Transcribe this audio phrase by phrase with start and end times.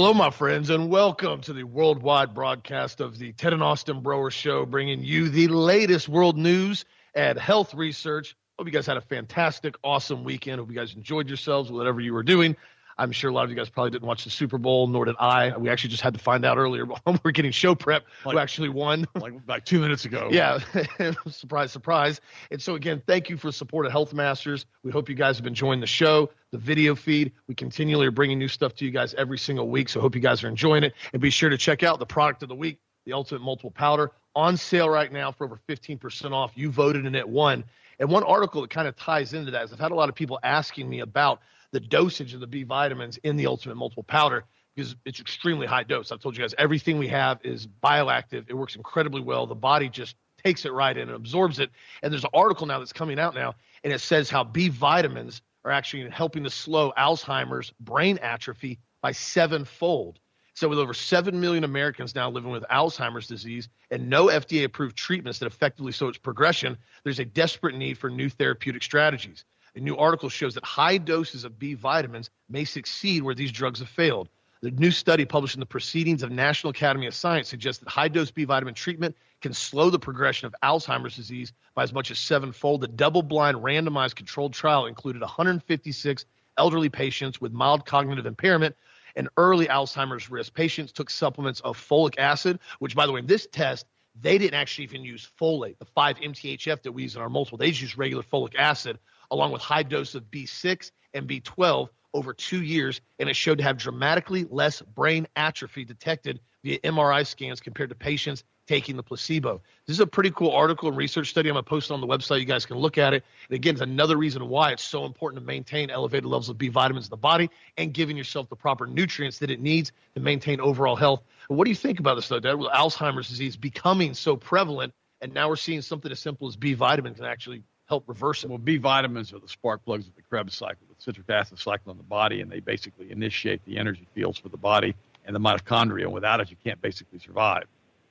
[0.00, 4.30] Hello, my friends, and welcome to the worldwide broadcast of the Ted and Austin Broer
[4.30, 6.84] Show, bringing you the latest world news
[7.16, 8.36] and health research.
[8.56, 10.60] Hope you guys had a fantastic, awesome weekend.
[10.60, 12.54] Hope you guys enjoyed yourselves, whatever you were doing.
[12.98, 15.14] I'm sure a lot of you guys probably didn't watch the Super Bowl, nor did
[15.20, 15.56] I.
[15.56, 18.32] We actually just had to find out earlier when we were getting show prep like,
[18.32, 19.06] who actually won.
[19.18, 20.28] Like, like two minutes ago.
[20.30, 20.60] Yeah.
[21.28, 22.20] surprise, surprise.
[22.52, 24.64] And so, again, thank you for support of Health Masters.
[24.84, 27.32] We hope you guys have been enjoying the show, the video feed.
[27.48, 29.88] We continually are bringing new stuff to you guys every single week.
[29.88, 30.94] So, hope you guys are enjoying it.
[31.12, 34.12] And be sure to check out the product of the week, the Ultimate Multiple Powder,
[34.36, 36.52] on sale right now for over 15% off.
[36.54, 37.64] You voted and it won.
[37.98, 40.14] And one article that kind of ties into that is I've had a lot of
[40.14, 41.40] people asking me about
[41.72, 45.82] the dosage of the B vitamins in the Ultimate Multiple Powder because it's extremely high
[45.82, 46.12] dose.
[46.12, 48.44] I've told you guys everything we have is bioactive.
[48.48, 49.46] It works incredibly well.
[49.46, 51.70] The body just takes it right in and absorbs it.
[52.02, 55.42] And there's an article now that's coming out now, and it says how B vitamins
[55.64, 60.20] are actually helping to slow Alzheimer's brain atrophy by sevenfold.
[60.54, 64.96] So, with over 7 million Americans now living with Alzheimer's disease and no FDA approved
[64.96, 69.44] treatments that effectively slow its progression, there's a desperate need for new therapeutic strategies.
[69.74, 73.80] A new article shows that high doses of B vitamins may succeed where these drugs
[73.80, 74.28] have failed.
[74.60, 78.08] The new study published in the Proceedings of National Academy of Science suggests that high
[78.08, 82.18] dose B vitamin treatment can slow the progression of Alzheimer's disease by as much as
[82.18, 82.80] sevenfold.
[82.80, 86.24] The double blind randomized controlled trial included 156
[86.56, 88.74] elderly patients with mild cognitive impairment
[89.14, 90.54] and early Alzheimer's risk.
[90.54, 93.86] Patients took supplements of folic acid, which, by the way, in this test,
[94.20, 97.58] they didn't actually even use folate, the 5 MTHF that we use in our multiple.
[97.58, 98.98] They just used regular folic acid
[99.30, 103.64] along with high dose of B6 and B12 over two years, and it showed to
[103.64, 109.62] have dramatically less brain atrophy detected via MRI scans compared to patients taking the placebo.
[109.86, 111.48] This is a pretty cool article and research study.
[111.48, 112.40] I'm going to post it on the website.
[112.40, 113.24] You guys can look at it.
[113.48, 116.68] And again, it's another reason why it's so important to maintain elevated levels of B
[116.68, 120.60] vitamins in the body and giving yourself the proper nutrients that it needs to maintain
[120.60, 121.22] overall health.
[121.48, 122.54] what do you think about this, though, Dad?
[122.54, 126.74] With Alzheimer's disease becoming so prevalent, and now we're seeing something as simple as B
[126.74, 128.50] vitamins can actually help reverse it.
[128.50, 131.90] Well, B vitamins are the spark plugs of the Krebs cycle, the citric acid cycle
[131.90, 134.94] in the body, and they basically initiate the energy fields for the body
[135.24, 136.04] and the mitochondria.
[136.04, 137.64] And without it, you can't basically survive.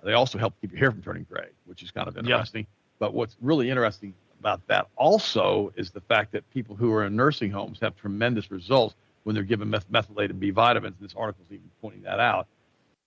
[0.03, 2.61] They also help keep your hair from turning gray, which is kind of interesting.
[2.61, 2.97] Yeah.
[2.99, 7.15] But what's really interesting about that also is the fact that people who are in
[7.15, 10.95] nursing homes have tremendous results when they're given meth- methylated B vitamins.
[11.01, 12.47] This article is even pointing that out.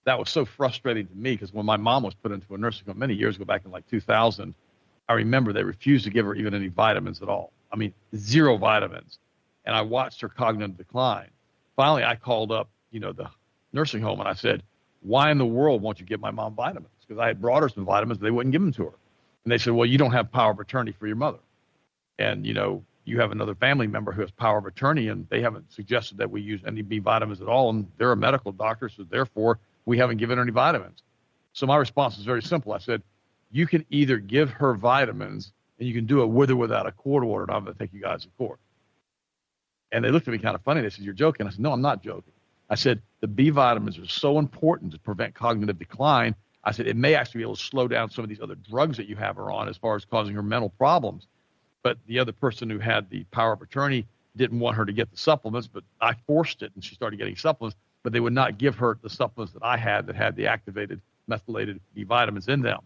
[0.04, 2.86] That was so frustrating to me because when my mom was put into a nursing
[2.86, 4.54] home many years ago, back in like 2000,
[5.10, 7.52] I remember they refused to give her even any vitamins at all.
[7.72, 9.18] I mean, zero vitamins.
[9.64, 11.30] And I watched her cognitive decline.
[11.74, 13.28] Finally, I called up, you know, the
[13.72, 14.62] nursing home and I said,
[15.02, 16.94] why in the world won't you give my mom vitamins?
[17.00, 18.92] Because I had brought her some vitamins, but they wouldn't give them to her.
[19.44, 21.40] And they said, well, you don't have power of attorney for your mother.
[22.20, 25.40] And, you know, you have another family member who has power of attorney, and they
[25.40, 27.70] haven't suggested that we use any B vitamins at all.
[27.70, 31.02] And they're a medical doctor, so therefore we haven't given her any vitamins.
[31.52, 32.72] So my response was very simple.
[32.72, 33.02] I said,
[33.50, 36.92] you can either give her vitamins and you can do it with or without a
[36.92, 38.58] court order, and I'm going to take you guys to court.
[39.92, 40.82] And they looked at me kind of funny.
[40.82, 41.46] They said, You're joking.
[41.46, 42.32] I said, No, I'm not joking.
[42.68, 46.34] I said, The B vitamins are so important to prevent cognitive decline.
[46.62, 48.96] I said, It may actually be able to slow down some of these other drugs
[48.98, 51.26] that you have her on as far as causing her mental problems.
[51.82, 54.06] But the other person who had the power of attorney
[54.36, 57.36] didn't want her to get the supplements, but I forced it and she started getting
[57.36, 60.46] supplements, but they would not give her the supplements that I had that had the
[60.46, 62.80] activated methylated B vitamins in them.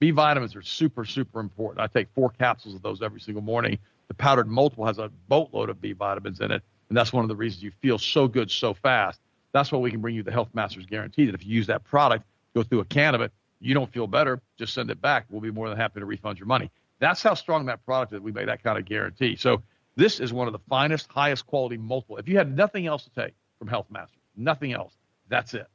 [0.00, 1.80] B vitamins are super, super important.
[1.80, 3.78] I take four capsules of those every single morning.
[4.08, 7.28] The powdered multiple has a boatload of B vitamins in it, and that's one of
[7.28, 9.20] the reasons you feel so good so fast.
[9.52, 11.84] That's why we can bring you the Health Masters guarantee that if you use that
[11.84, 15.26] product, go through a can of it, you don't feel better, just send it back.
[15.30, 16.70] We'll be more than happy to refund your money.
[17.00, 18.20] That's how strong that product is.
[18.20, 19.36] We make that kind of guarantee.
[19.36, 19.62] So
[19.96, 22.18] this is one of the finest, highest quality multiple.
[22.18, 24.92] If you had nothing else to take from Health Masters, nothing else,
[25.28, 25.66] that's it.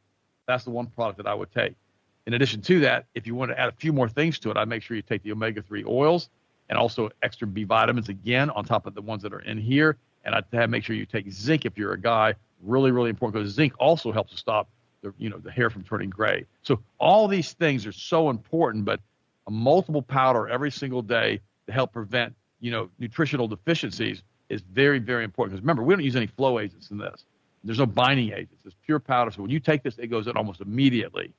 [0.48, 1.76] That's the one product that I would take.
[2.26, 4.58] In addition to that, if you want to add a few more things to it,
[4.58, 6.30] I make sure you take the omega 3 oils
[6.70, 9.98] and also extra B vitamins again on top of the ones that are in here.
[10.24, 12.36] And I have make sure you take zinc if you're a guy.
[12.62, 14.70] Really, really important because zinc also helps to stop
[15.02, 16.46] the you know the hair from turning gray.
[16.62, 19.02] So all these things are so important, but
[19.48, 25.00] a multiple powder every single day to help prevent you know nutritional deficiencies is very,
[25.00, 25.52] very important.
[25.52, 27.26] Because remember, we don't use any flow agents in this.
[27.66, 28.66] There's no binding agents.
[28.66, 29.32] It's pure powder.
[29.32, 31.34] So when you take this, it goes in almost immediately.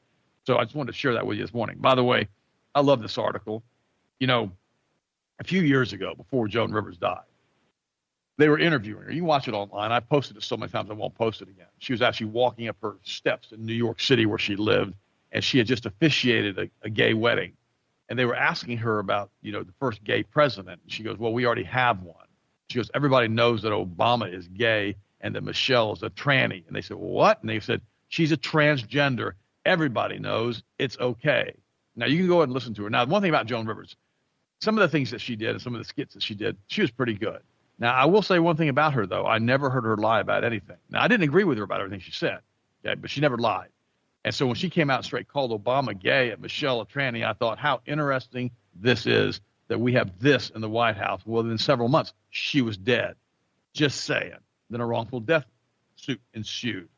[0.46, 1.78] So I just wanted to share that with you this morning.
[1.78, 2.28] By the way,
[2.74, 3.62] I love this article.
[4.20, 4.52] You know,
[5.40, 7.22] a few years ago, before Joan Rivers died,
[8.36, 9.12] they were interviewing her.
[9.12, 9.92] You watch it online.
[9.92, 11.66] I posted it so many times I won't post it again.
[11.78, 14.94] She was actually walking up her steps in New York City where she lived,
[15.32, 17.52] and she had just officiated a, a gay wedding.
[18.08, 20.80] And they were asking her about, you know, the first gay president.
[20.82, 22.26] And she goes, Well, we already have one.
[22.68, 26.66] She goes, Everybody knows that Obama is gay and that Michelle is a tranny.
[26.66, 27.40] And they said, well, What?
[27.40, 29.32] And they said, She's a transgender.
[29.64, 31.54] Everybody knows it's okay.
[31.96, 32.90] Now you can go ahead and listen to her.
[32.90, 33.96] Now, one thing about Joan Rivers,
[34.60, 36.56] some of the things that she did and some of the skits that she did,
[36.66, 37.40] she was pretty good.
[37.78, 39.26] Now, I will say one thing about her, though.
[39.26, 40.76] I never heard her lie about anything.
[40.90, 42.38] Now, I didn't agree with her about everything she said,
[42.84, 43.68] okay, but she never lied.
[44.24, 47.32] And so when she came out straight, called Obama gay and Michelle a tranny, I
[47.34, 51.20] thought, how interesting this is that we have this in the White House.
[51.24, 53.16] Well, within several months, she was dead.
[53.72, 54.32] Just saying.
[54.70, 55.44] Then a wrongful death
[55.96, 56.88] suit ensued.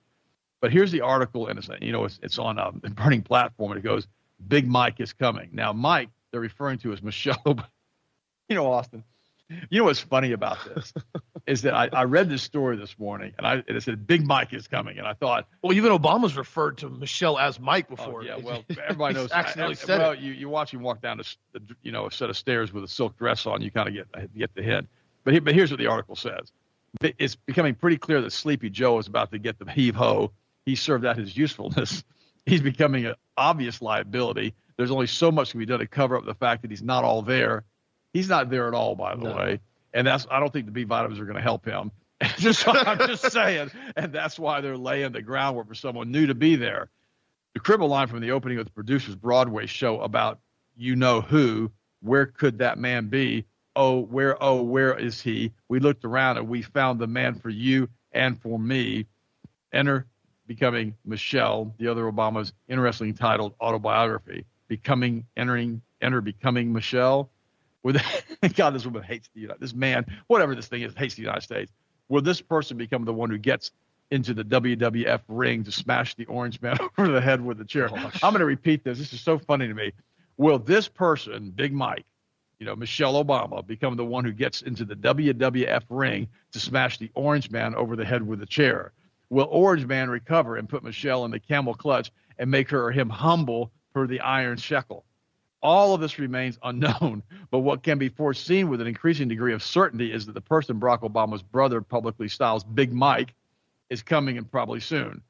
[0.66, 3.78] But here's the article, and it's you know it's, it's on a burning platform, and
[3.78, 4.08] it goes,
[4.48, 7.40] "Big Mike is coming." Now, Mike, they're referring to as Michelle.
[8.48, 9.04] you know, Austin.
[9.70, 10.92] You know what's funny about this
[11.46, 14.26] is that I, I read this story this morning, and I and it said Big
[14.26, 17.94] Mike is coming, and I thought, well, even Obama's referred to Michelle as Mike oh,
[17.94, 18.22] before.
[18.22, 19.30] Oh, yeah, well, everybody knows.
[19.30, 20.18] accidentally I, said well, it.
[20.18, 22.88] you you watch him walk down a, you know a set of stairs with a
[22.88, 24.88] silk dress on, you kind of get get the hint.
[25.22, 26.50] But he, but here's what the article says:
[27.00, 30.32] It's becoming pretty clear that Sleepy Joe is about to get the heave ho.
[30.66, 32.04] He served out his usefulness.
[32.46, 34.54] He's becoming an obvious liability.
[34.76, 37.02] There's only so much can be done to cover up the fact that he's not
[37.02, 37.64] all there.
[38.12, 39.34] He's not there at all, by the No.
[39.36, 39.60] way.
[39.94, 41.90] And that's I don't think the B vitamins are going to help him.
[42.36, 46.34] just I'm just saying, and that's why they're laying the groundwork for someone new to
[46.34, 46.90] be there.
[47.54, 50.38] The cribble line from the opening of the producer's Broadway show about
[50.76, 53.46] you know who, where could that man be?
[53.74, 55.52] Oh, where oh where is he?
[55.68, 59.06] We looked around and we found the man for you and for me.
[59.72, 60.06] Enter
[60.46, 64.44] becoming Michelle, the other Obama's interestingly titled autobiography.
[64.68, 67.30] Becoming entering enter becoming Michelle.
[67.82, 68.00] With
[68.56, 69.60] God, this woman hates the United.
[69.60, 71.72] This man, whatever this thing is, hates the United States.
[72.08, 73.70] Will this person become the one who gets
[74.10, 77.88] into the WWF ring to smash the Orange Man over the head with a chair?
[77.90, 78.22] Oh, Gosh.
[78.22, 78.98] I'm going to repeat this.
[78.98, 79.92] This is so funny to me.
[80.36, 82.04] Will this person, Big Mike,
[82.58, 86.98] you know, Michelle Obama, become the one who gets into the WWF ring to smash
[86.98, 88.92] the Orange Man over the head with a chair?
[89.30, 92.92] Will Orange Man recover and put Michelle in the camel clutch and make her or
[92.92, 94.84] him humble for the Iron Sheik?
[95.62, 99.62] All of this remains unknown, but what can be foreseen with an increasing degree of
[99.62, 103.34] certainty is that the person Barack Obama's brother publicly styles Big Mike
[103.90, 105.22] is coming and probably soon.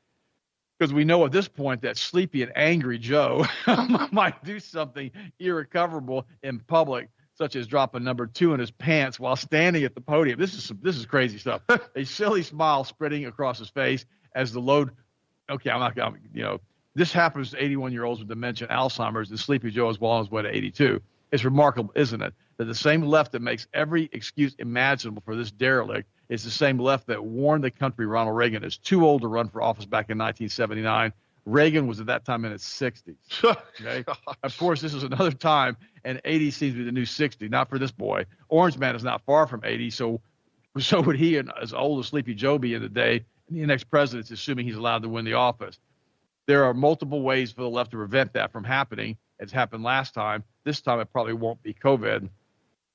[0.78, 3.46] Because we know at this point that sleepy and angry Joe
[4.12, 9.37] might do something irrecoverable in public, such as dropping number two in his pants while
[9.37, 10.38] standing at the podium.
[10.38, 11.62] This is this is crazy stuff.
[11.97, 14.05] a silly smile spreading across his face
[14.35, 14.91] as the load.
[15.49, 16.21] Okay, I'm not going.
[16.35, 16.61] You know,
[16.94, 20.12] this happens to 81 year olds with dementia, and Alzheimer's, and Sleepy Joe is well
[20.12, 21.00] on his way to 82.
[21.31, 25.50] It's remarkable, isn't it, that the same left that makes every excuse imaginable for this
[25.50, 29.29] derelict is the same left that warned the country Ronald Reagan is too old to
[29.29, 31.12] run for office back in 1979.
[31.46, 33.16] Reagan was at that time in his 60s.
[33.81, 34.04] Okay.
[34.43, 37.48] Of course, this is another time, and 80 seems to be the new 60.
[37.48, 38.26] Not for this boy.
[38.48, 40.20] Orange Man is not far from 80, so
[40.78, 43.66] so would he, and as old as Sleepy Joe be in the day, and the
[43.66, 45.78] next president's assuming he's allowed to win the office.
[46.46, 49.16] There are multiple ways for the left to prevent that from happening.
[49.38, 50.42] It's happened last time.
[50.64, 52.28] This time it probably won't be COVID.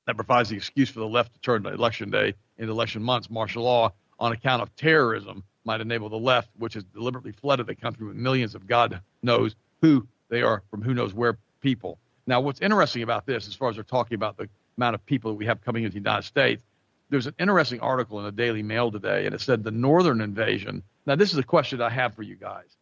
[0.07, 3.29] That provides the excuse for the left to turn election day into election months.
[3.29, 7.75] Martial law on account of terrorism might enable the left, which has deliberately flooded the
[7.75, 11.99] country with millions of God knows who they are from who knows where people.
[12.27, 15.31] Now, what's interesting about this, as far as they're talking about the amount of people
[15.31, 16.63] that we have coming into the United States,
[17.09, 20.81] there's an interesting article in the Daily Mail today, and it said the northern invasion.
[21.05, 22.77] Now, this is a question I have for you guys.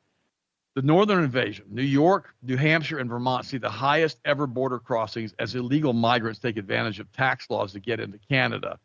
[0.76, 5.34] The northern invasion, New York, New Hampshire, and Vermont see the highest ever border crossings
[5.40, 8.78] as illegal migrants take advantage of tax laws to get into Canada.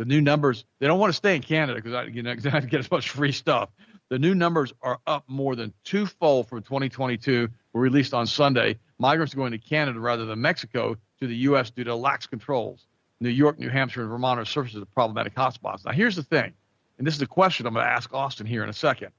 [0.00, 2.60] The new numbers, they don't want to stay in Canada because I, you know, I
[2.60, 3.68] get as much free stuff.
[4.08, 8.78] The new numbers are up more than twofold from 2022, were released on Sunday.
[8.98, 11.68] Migrants are going to Canada rather than Mexico to the U.S.
[11.68, 12.86] due to lax controls.
[13.20, 15.84] New York, New Hampshire, and Vermont are surfaces of problematic hotspots.
[15.84, 16.54] Now, here's the thing,
[16.96, 19.10] and this is a question I'm going to ask Austin here in a second.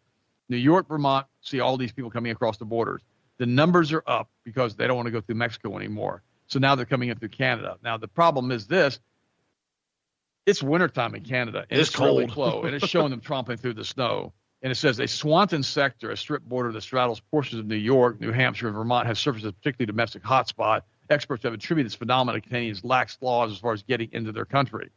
[0.49, 3.03] New York, Vermont see all these people coming across the borders.
[3.37, 6.23] The numbers are up because they don't want to go through Mexico anymore.
[6.47, 7.77] So now they're coming in through Canada.
[7.83, 8.99] Now the problem is this:
[10.45, 12.33] it's wintertime in Canada, and It's it's, really cold.
[12.33, 14.33] slow, and it's showing them tromping through the snow.
[14.63, 18.21] And it says a Swanton sector, a strip border that straddles portions of New York,
[18.21, 20.81] New Hampshire, and Vermont, has surfaced as a particularly domestic hotspot.
[21.09, 24.45] Experts have attributed this phenomenon to Canadians' lax laws as far as getting into their
[24.45, 24.89] country.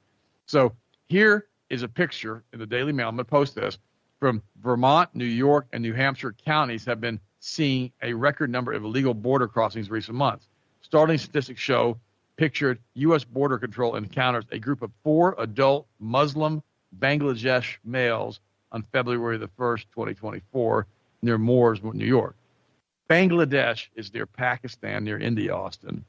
[0.46, 0.74] So
[1.08, 3.08] here is a picture in the Daily Mail.
[3.08, 3.78] I'm going to post this
[4.20, 8.84] from Vermont, New York, and New Hampshire counties have been seeing a record number of
[8.84, 10.46] illegal border crossings recent months.
[10.82, 11.98] Starting statistics show
[12.36, 13.24] pictured U.S.
[13.24, 16.62] border control encounters a group of four adult Muslim
[16.98, 18.40] Bangladesh males
[18.72, 20.86] on February the 1st, 2024,
[21.22, 22.36] near Mooers, New York.
[23.08, 26.04] Bangladesh is near Pakistan, near India, Austin.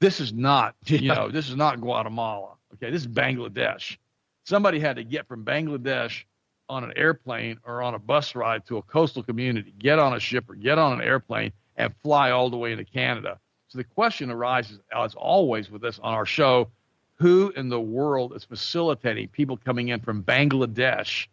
[0.00, 1.14] This is not, you Yeah.
[1.14, 2.54] know, this is not Guatemala.
[2.74, 3.96] Okay, this is Bangladesh.
[4.44, 6.24] Somebody had to get from Bangladesh
[6.68, 10.20] on an airplane or on a bus ride to a coastal community, get on a
[10.20, 13.38] ship or get on an airplane and fly all the way into Canada.
[13.68, 16.68] So the question arises, as always with this on our show,
[17.16, 21.26] who in the world is facilitating people coming in from Bangladesh?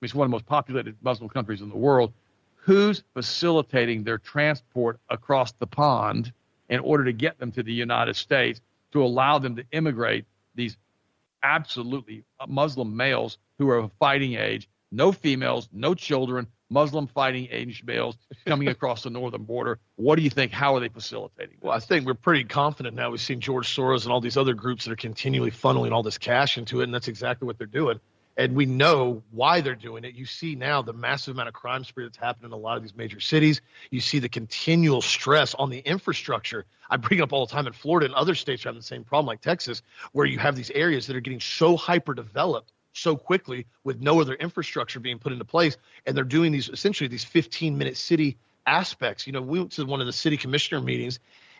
[0.00, 2.12] It's one of the most populated Muslim countries in the world.
[2.56, 6.32] Who's facilitating their transport across the pond
[6.70, 8.62] in order to get them to the United States
[8.92, 10.24] to allow them to immigrate
[10.54, 10.78] these
[11.42, 17.84] absolutely Muslim males who are of fighting age, no females, no children, Muslim fighting age
[17.84, 18.16] males
[18.46, 19.78] coming across the northern border.
[19.96, 20.52] What do you think?
[20.52, 21.56] How are they facilitating?
[21.60, 23.10] Well, I think we're pretty confident now.
[23.10, 26.18] We've seen George Soros and all these other groups that are continually funneling all this
[26.18, 28.00] cash into it, and that's exactly what they're doing.
[28.36, 30.14] And we know why they're doing it.
[30.14, 32.82] You see now the massive amount of crime spree that's happening in a lot of
[32.82, 33.60] these major cities.
[33.90, 36.64] You see the continual stress on the infrastructure.
[36.90, 38.84] I bring it up all the time in Florida and other states are having the
[38.84, 42.72] same problem, like Texas, where you have these areas that are getting so hyper developed
[42.94, 45.76] so quickly with no other infrastructure being put into place.
[46.06, 49.26] And they're doing these essentially these 15 minute city aspects.
[49.26, 51.18] You know, we went to one of the city commissioner meetings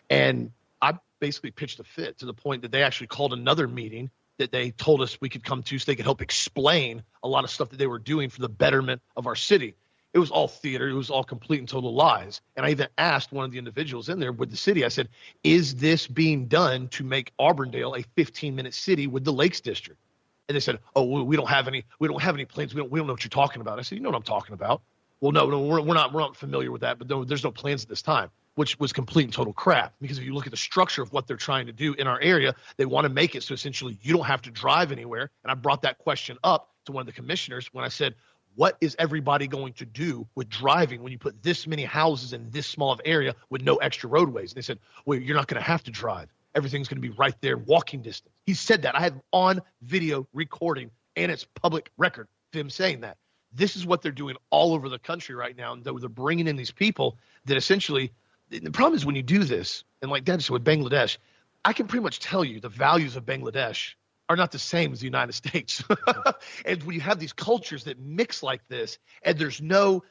[0.09, 0.51] and
[0.81, 4.51] I basically pitched a fit to the point that they actually called another meeting that
[4.51, 7.49] they told us we could come to so they could help explain a lot of
[7.49, 9.75] stuff that they were doing for the betterment of our city.
[10.13, 10.87] It was all theater.
[10.87, 12.41] It was all complete and total lies.
[12.55, 15.09] And I even asked one of the individuals in there with the city, I said,
[15.43, 19.99] is this being done to make Auburndale a 15 minute city with the Lakes District?
[20.47, 21.85] And they said, "Oh, we don't have any.
[21.99, 22.73] We don't have any plans.
[22.73, 22.91] We don't.
[22.91, 24.81] We don't know what you're talking about." I said, "You know what I'm talking about."
[25.21, 26.13] Well, no, no, we're, we're not.
[26.13, 26.99] We're not familiar with that.
[26.99, 29.93] But no, there's no plans at this time, which was complete and total crap.
[30.01, 32.19] Because if you look at the structure of what they're trying to do in our
[32.21, 35.31] area, they want to make it so essentially you don't have to drive anywhere.
[35.43, 38.13] And I brought that question up to one of the commissioners when I said,
[38.53, 42.51] "What is everybody going to do with driving when you put this many houses in
[42.51, 45.59] this small of area with no extra roadways?" And they said, "Well, you're not going
[45.59, 48.33] to have to drive." Everything's going to be right there, walking distance.
[48.45, 48.95] He said that.
[48.95, 52.27] I had on video recording, and it's public record
[52.59, 53.17] him saying that.
[53.53, 55.73] This is what they're doing all over the country right now.
[55.73, 58.11] And they're bringing in these people that essentially,
[58.49, 61.17] the problem is when you do this, and like Dad said with Bangladesh,
[61.63, 63.93] I can pretty much tell you the values of Bangladesh
[64.27, 65.83] are not the same as the United States.
[66.65, 70.03] and when you have these cultures that mix like this, and there's no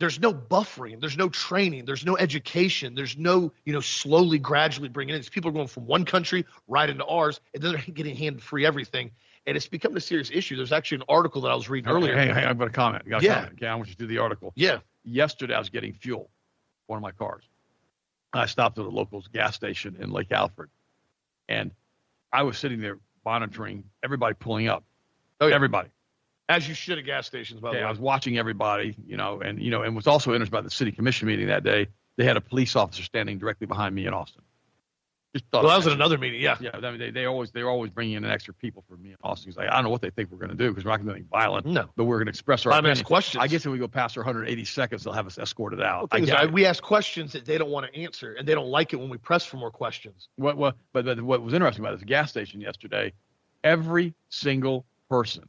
[0.00, 0.98] there's no buffering.
[0.98, 1.84] There's no training.
[1.84, 2.94] There's no education.
[2.94, 5.20] There's no you know slowly gradually bringing in.
[5.20, 8.42] These people are going from one country right into ours and then they're getting hand
[8.42, 9.12] free everything.
[9.46, 10.56] And it's become a serious issue.
[10.56, 12.16] There's actually an article that i was reading earlier.
[12.16, 13.08] hey, hey, I've got a comment.
[13.08, 13.34] Got yeah.
[13.34, 13.52] comment.
[13.54, 14.52] Okay i want you to do the article.
[14.56, 14.78] Yeah.
[15.04, 16.30] Yesterday i was getting fuel
[16.86, 17.44] one of my cars.
[18.32, 20.70] I stopped at a local gas station in lake alfred
[21.48, 21.72] and
[22.32, 24.82] i was sitting there monitoring everybody pulling up.
[25.42, 25.54] Oh, yeah.
[25.54, 25.90] everybody
[26.50, 27.86] as you should at gas stations, by the yeah, way.
[27.86, 30.70] I was watching everybody, you know, and you know, and was also interested by the
[30.70, 31.86] city commission meeting that day.
[32.16, 34.42] They had a police officer standing directly behind me in Austin.
[35.32, 36.56] Just well, that was at another meeting, yeah.
[36.60, 39.10] Yeah, I mean, they, they always they're always bringing in an extra people for me
[39.10, 39.48] in Austin.
[39.50, 40.96] He's like I don't know what they think we're going to do because we're not
[40.96, 41.66] going to do anything violent.
[41.66, 43.04] No, but we're going to express our opinion.
[43.04, 43.40] questions.
[43.40, 46.08] I guess if we go past our 180 seconds, they'll have us escorted out.
[46.12, 48.92] Well, I, we ask questions that they don't want to answer, and they don't like
[48.92, 50.28] it when we press for more questions.
[50.34, 53.12] What, what, but, but what was interesting about this gas station yesterday,
[53.62, 55.48] every single person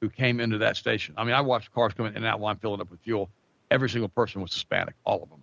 [0.00, 1.14] who came into that station.
[1.16, 3.30] I mean, I watched cars come in and out while I'm filling up with fuel.
[3.70, 5.42] Every single person was Hispanic, all of them.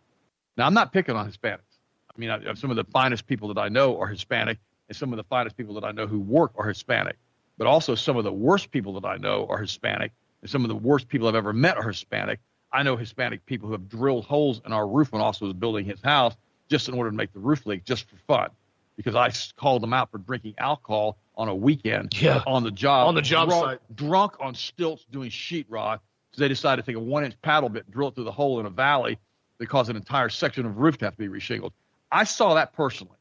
[0.57, 1.79] Now, I'm not picking on Hispanics.
[2.15, 4.95] I mean, I, uh, some of the finest people that I know are Hispanic, and
[4.95, 7.17] some of the finest people that I know who work are Hispanic.
[7.57, 10.69] But also, some of the worst people that I know are Hispanic, and some of
[10.69, 12.39] the worst people I've ever met are Hispanic.
[12.71, 15.85] I know Hispanic people who have drilled holes in our roof when also was building
[15.85, 16.35] his house
[16.69, 18.49] just in order to make the roof leak, just for fun,
[18.95, 22.43] because I called them out for drinking alcohol on a weekend yeah.
[22.45, 23.07] on the job.
[23.07, 23.95] On the job drunk, site.
[23.95, 25.99] Drunk on stilts doing sheetrock.
[26.31, 28.59] So they decided to take a one inch paddle bit, drill it through the hole
[28.59, 29.19] in a valley
[29.59, 31.71] that caused an entire section of roof to have to be reshingled.
[32.11, 33.17] I saw that personally.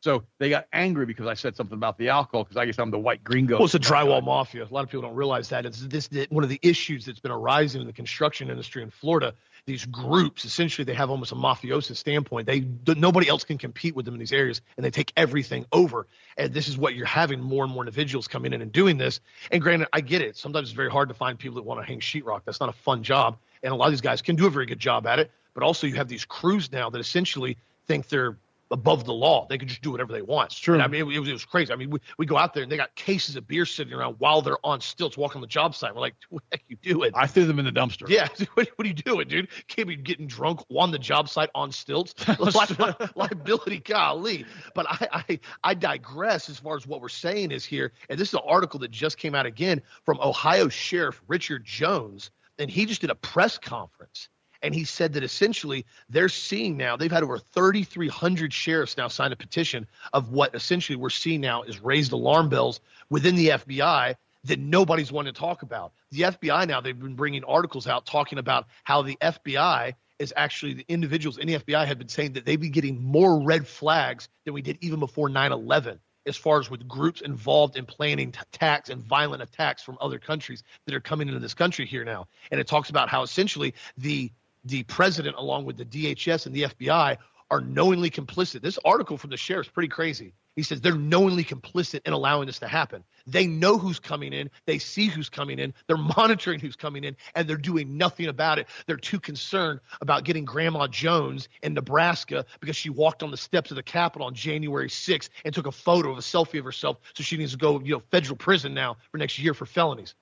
[0.00, 2.92] So they got angry because I said something about the alcohol because I guess I'm
[2.92, 3.56] the white gringo.
[3.56, 4.64] Well, it's a drywall mafia.
[4.64, 5.66] A lot of people don't realize that.
[5.66, 9.34] It's this one of the issues that's been arising in the construction industry in Florida
[9.68, 12.46] these groups essentially they have almost a mafioso standpoint.
[12.46, 16.06] They nobody else can compete with them in these areas and they take everything over.
[16.36, 19.20] And this is what you're having more and more individuals coming in and doing this.
[19.52, 20.36] And granted i get it.
[20.36, 22.40] Sometimes it's very hard to find people that want to hang sheetrock.
[22.44, 24.66] That's not a fun job and a lot of these guys can do a very
[24.66, 25.30] good job at it.
[25.54, 28.36] But also you have these crews now that essentially think they're
[28.70, 29.46] above the law.
[29.48, 30.52] They could just do whatever they want.
[30.52, 30.74] It's true.
[30.74, 31.72] And I mean, it, it, was, it was crazy.
[31.72, 34.16] I mean, we, we go out there and they got cases of beer sitting around
[34.18, 35.94] while they're on stilts walking the job site.
[35.94, 37.10] We're like, what the heck you doing?
[37.14, 38.08] I threw them in the dumpster.
[38.08, 38.28] Yeah.
[38.54, 39.48] What, what are you doing, dude?
[39.68, 42.14] Can't be getting drunk on the job site on stilts.
[43.14, 44.46] liability, golly.
[44.74, 47.92] But I, I, I digress as far as what we're saying is here.
[48.08, 52.30] And this is an article that just came out again from Ohio Sheriff Richard Jones.
[52.58, 54.28] And he just did a press conference
[54.62, 59.32] and he said that essentially they're seeing now, they've had over 3,300 sheriffs now sign
[59.32, 64.14] a petition of what essentially we're seeing now is raised alarm bells within the FBI
[64.44, 65.92] that nobody's wanting to talk about.
[66.10, 70.74] The FBI now, they've been bringing articles out talking about how the FBI is actually
[70.74, 74.28] the individuals in the FBI have been saying that they've been getting more red flags
[74.44, 78.34] than we did even before 9 11 as far as with groups involved in planning
[78.52, 82.28] attacks and violent attacks from other countries that are coming into this country here now.
[82.50, 84.30] And it talks about how essentially the
[84.64, 87.16] the president, along with the DHS and the FBI,
[87.50, 88.60] are knowingly complicit.
[88.60, 90.34] This article from the sheriff's pretty crazy.
[90.54, 93.04] He says they're knowingly complicit in allowing this to happen.
[93.28, 97.16] They know who's coming in, they see who's coming in, they're monitoring who's coming in,
[97.36, 98.66] and they're doing nothing about it.
[98.86, 103.70] They're too concerned about getting Grandma Jones in Nebraska because she walked on the steps
[103.70, 106.98] of the Capitol on January 6th and took a photo of a selfie of herself,
[107.14, 110.14] so she needs to go, you know, federal prison now for next year for felonies.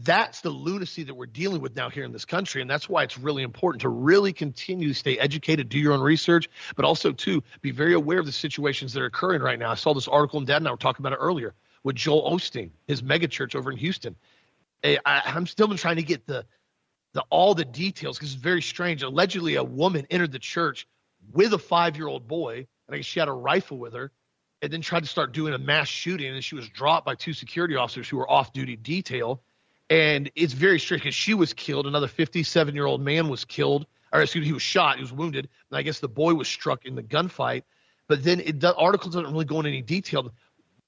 [0.00, 2.60] That's the lunacy that we're dealing with now here in this country.
[2.60, 6.02] And that's why it's really important to really continue to stay educated, do your own
[6.02, 9.70] research, but also, to be very aware of the situations that are occurring right now.
[9.70, 12.30] I saw this article, and Dad and I were talking about it earlier with Joel
[12.30, 14.16] Osteen, his megachurch over in Houston.
[14.84, 16.44] I, I'm still been trying to get the,
[17.14, 19.02] the all the details because it's very strange.
[19.02, 20.86] Allegedly, a woman entered the church
[21.32, 24.12] with a five year old boy, and I guess she had a rifle with her,
[24.60, 26.34] and then tried to start doing a mass shooting.
[26.34, 29.40] And she was dropped by two security officers who were off duty detail
[29.88, 31.86] and it's very strange because she was killed.
[31.86, 34.96] Another 57 year old man was killed, or excuse me, he was shot.
[34.96, 37.62] He was wounded, and I guess the boy was struck in the gunfight.
[38.08, 40.32] But then it, the article doesn't really go into any detail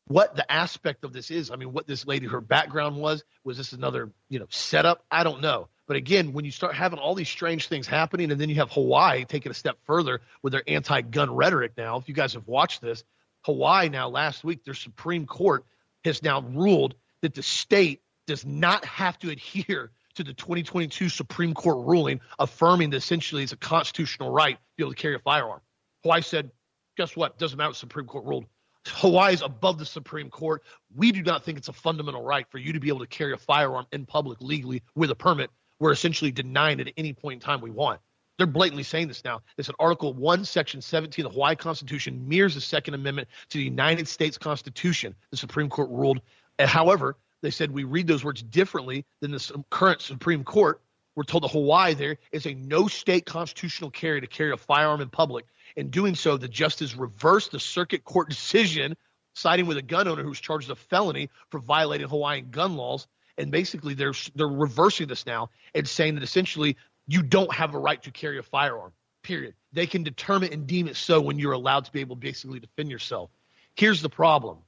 [0.09, 1.51] what the aspect of this is.
[1.51, 3.25] I mean, what this lady, her background was.
[3.45, 5.05] Was this another, you know, setup?
[5.11, 5.69] I don't know.
[5.87, 8.71] But again, when you start having all these strange things happening, and then you have
[8.73, 11.99] Hawaii taking a step further with their anti-gun rhetoric now.
[11.99, 13.05] If you guys have watched this,
[13.43, 15.65] Hawaii now last week, their Supreme Court
[16.05, 21.55] has now ruled that the state does not have to adhere to the 2022 Supreme
[21.55, 25.19] Court ruling affirming that essentially it's a constitutional right to be able to carry a
[25.19, 25.61] firearm.
[26.03, 26.51] Hawaii said,
[26.97, 27.39] guess what?
[27.39, 28.45] Doesn't matter what Supreme Court ruled.
[28.87, 30.63] Hawaii is above the Supreme Court.
[30.95, 33.33] We do not think it's a fundamental right for you to be able to carry
[33.33, 35.51] a firearm in public legally with a permit.
[35.81, 38.01] We're essentially denying it at any point in time we want.
[38.37, 39.41] They're blatantly saying this now.
[39.57, 43.59] It's an Article 1, Section 17 of the Hawaii Constitution mirrors the Second Amendment to
[43.59, 45.15] the United States Constitution.
[45.31, 46.21] The Supreme Court ruled.
[46.59, 50.81] However, they said we read those words differently than the current Supreme Court.
[51.15, 55.01] We're told that Hawaii there is a no state constitutional carry to carry a firearm
[55.01, 55.47] in public.
[55.77, 58.97] In doing so, the justice reversed the circuit court decision,
[59.35, 63.07] siding with a gun owner who was charged a felony for violating Hawaiian gun laws.
[63.37, 67.79] And basically, they're they're reversing this now and saying that essentially you don't have a
[67.79, 68.93] right to carry a firearm.
[69.23, 69.55] Period.
[69.73, 72.61] They can determine and deem it so when you're allowed to be able to basically
[72.61, 73.31] defend yourself.
[73.75, 74.59] Here's the problem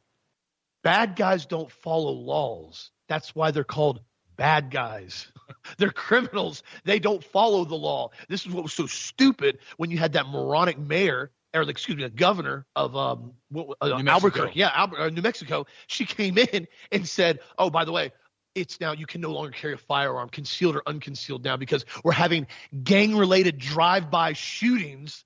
[0.83, 2.91] Bad guys don't follow laws.
[3.09, 4.01] That's why they're called
[4.37, 5.31] bad guys.
[5.79, 6.63] they're criminals.
[6.85, 8.11] They don't follow the law.
[8.29, 12.05] This is what was so stupid when you had that moronic mayor, or excuse me,
[12.05, 15.67] the governor of um, uh, Albuquerque, yeah, Albuquerque, uh, New Mexico.
[15.89, 18.13] She came in and said, "Oh, by the way,
[18.55, 22.13] it's now you can no longer carry a firearm, concealed or unconcealed, now because we're
[22.13, 22.47] having
[22.83, 25.25] gang-related drive-by shootings.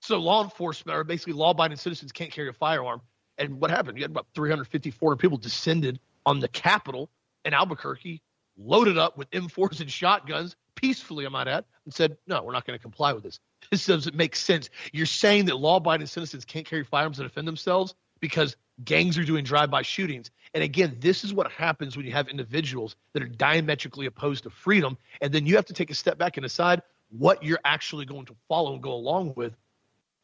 [0.00, 3.02] So law enforcement, or basically law-abiding citizens, can't carry a firearm."
[3.38, 3.98] And what happened?
[3.98, 7.10] You had about 350, 400 people descended on the Capitol
[7.44, 8.22] in Albuquerque,
[8.56, 12.66] loaded up with M4s and shotguns, peacefully, I might add, and said, no, we're not
[12.66, 13.40] going to comply with this.
[13.70, 14.68] This doesn't make sense.
[14.92, 19.24] You're saying that law abiding citizens can't carry firearms to defend themselves because gangs are
[19.24, 20.30] doing drive by shootings.
[20.52, 24.50] And again, this is what happens when you have individuals that are diametrically opposed to
[24.50, 24.98] freedom.
[25.22, 28.26] And then you have to take a step back and decide what you're actually going
[28.26, 29.54] to follow and go along with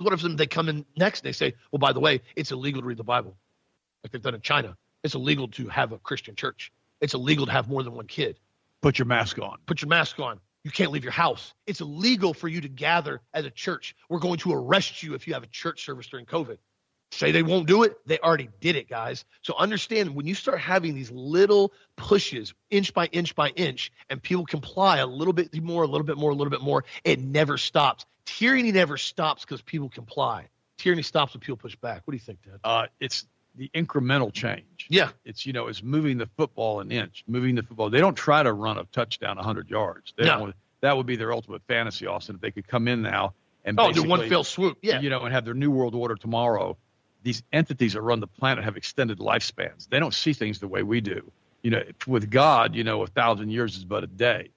[0.01, 2.81] what if they come in next and they say, well, by the way, it's illegal
[2.81, 3.37] to read the Bible,
[4.03, 4.77] like they've done in China.
[5.03, 6.73] It's illegal to have a Christian church.
[7.01, 8.39] It's illegal to have more than one kid.
[8.81, 9.59] Put your mask on.
[9.67, 10.41] Put your mask on.
[10.65, 11.55] You can't leave your house.
[11.67, 13.97] It's illegal for you to gather at a church.
[14.09, 16.59] We're going to arrest you if you have a church service during COVID.
[17.13, 17.97] Say they won't do it.
[18.07, 19.25] They already did it, guys.
[19.43, 24.23] So understand when you start having these little pushes, inch by inch by inch, and
[24.23, 27.19] people comply a little bit more, a little bit more, a little bit more, it
[27.19, 28.07] never stops.
[28.39, 30.49] Tyranny never stops because people comply.
[30.79, 32.03] Tyranny stops when people push back.
[32.05, 32.61] What do you think, Ted?
[32.65, 34.87] Uh, it's the incremental change.
[34.89, 35.11] Yeah.
[35.25, 37.91] It's, you know, it's moving the football an inch, moving the football.
[37.91, 40.15] They don't try to run a touchdown 100 yards.
[40.17, 40.53] They no.
[40.81, 43.93] that would be their ultimate fantasy, Austin, if they could come in now and oh,
[43.93, 44.79] do one fell swoop.
[44.83, 45.01] Yeah.
[45.01, 46.77] You know, and have their new world order tomorrow
[47.23, 49.89] these entities that run the planet have extended lifespans.
[49.89, 51.31] They don't see things the way we do.
[51.63, 54.51] You know, with God, you know, a thousand years is but a day.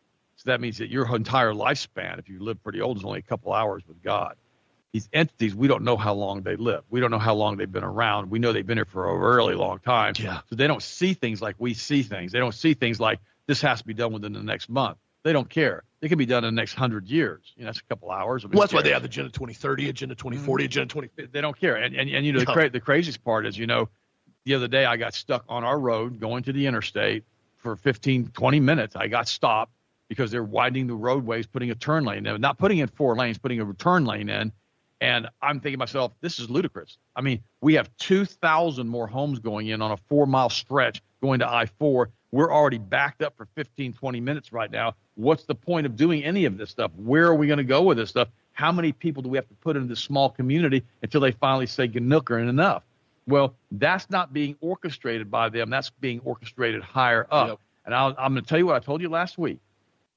[0.44, 3.24] So that means that your entire lifespan, if you live pretty old, is only a
[3.24, 4.36] couple hours with God.
[4.92, 6.84] These entities, we don't know how long they live.
[6.90, 8.30] We don't know how long they've been around.
[8.30, 10.16] We know they've been here for a really long time.
[10.20, 10.42] Yeah.
[10.50, 12.34] So they don't see things like we see things.
[12.34, 14.98] They don't see things like this has to be done within the next month.
[15.24, 15.84] They don't care.
[16.02, 17.54] It can be done in the next hundred years.
[17.56, 18.44] You know, that's a couple hours.
[18.44, 18.80] Well, that's cares?
[18.80, 20.68] why they have the Agenda 2030, Agenda 2040, mm-hmm.
[20.68, 21.32] Agenda 2050.
[21.32, 21.78] They don't care.
[21.78, 23.88] And, and, and you know, the, cra- the craziest part is, you know,
[24.44, 27.24] the other day I got stuck on our road going to the interstate
[27.60, 28.96] for 15, 20 minutes.
[28.98, 29.72] I got stopped
[30.10, 33.38] because they're widening the roadways, putting a turn lane in, not putting in four lanes,
[33.38, 34.52] putting a return lane in.
[35.02, 36.98] And I'm thinking to myself, this is ludicrous.
[37.16, 41.39] I mean, we have 2,000 more homes going in on a four mile stretch going
[41.39, 42.10] to I 4.
[42.32, 44.96] We're already backed up for 15, 20 minutes right now.
[45.16, 46.92] What's the point of doing any of this stuff?
[46.96, 48.30] Where are we going to go with this stuff?
[48.54, 51.68] How many people do we have to put into this small community until they finally
[51.68, 52.84] say Ganooker and enough?
[53.28, 55.70] Well, that's not being orchestrated by them.
[55.70, 57.48] That's being orchestrated higher up.
[57.50, 57.60] Yep.
[57.86, 59.60] And i am going to tell you what I told you last week.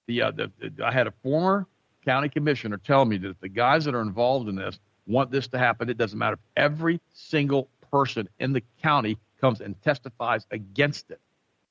[0.07, 1.66] The, uh, the, the, I had a former
[2.05, 5.59] county commissioner tell me that the guys that are involved in this want this to
[5.59, 11.11] happen, it doesn't matter if every single person in the county comes and testifies against
[11.11, 11.21] it,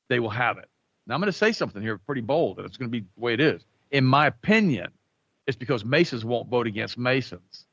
[0.07, 0.69] they will have it.
[1.07, 3.21] Now I'm going to say something here pretty bold, and it's going to be the
[3.21, 3.63] way it is.
[3.91, 4.91] In my opinion,
[5.47, 7.65] it's because Masons won't vote against Masons.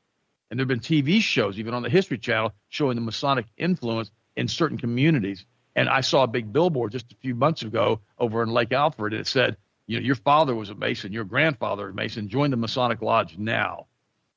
[0.49, 4.11] And there have been TV shows, even on the History Channel, showing the Masonic influence
[4.35, 5.45] in certain communities.
[5.75, 9.13] And I saw a big billboard just a few months ago over in Lake Alfred,
[9.13, 12.29] and it said, you know, your father was a Mason, your grandfather was a Mason,
[12.29, 13.87] join the Masonic Lodge now.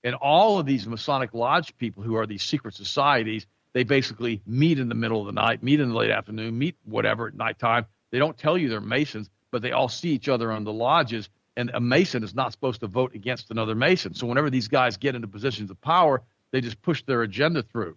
[0.04, 4.78] And all of these Masonic Lodge people who are these secret societies, they basically meet
[4.78, 7.86] in the middle of the night, meet in the late afternoon, meet whatever at nighttime.
[8.10, 11.28] They don't tell you they're Masons, but they all see each other in the lodges
[11.56, 14.14] and a Mason is not supposed to vote against another Mason.
[14.14, 17.96] So whenever these guys get into positions of power, they just push their agenda through.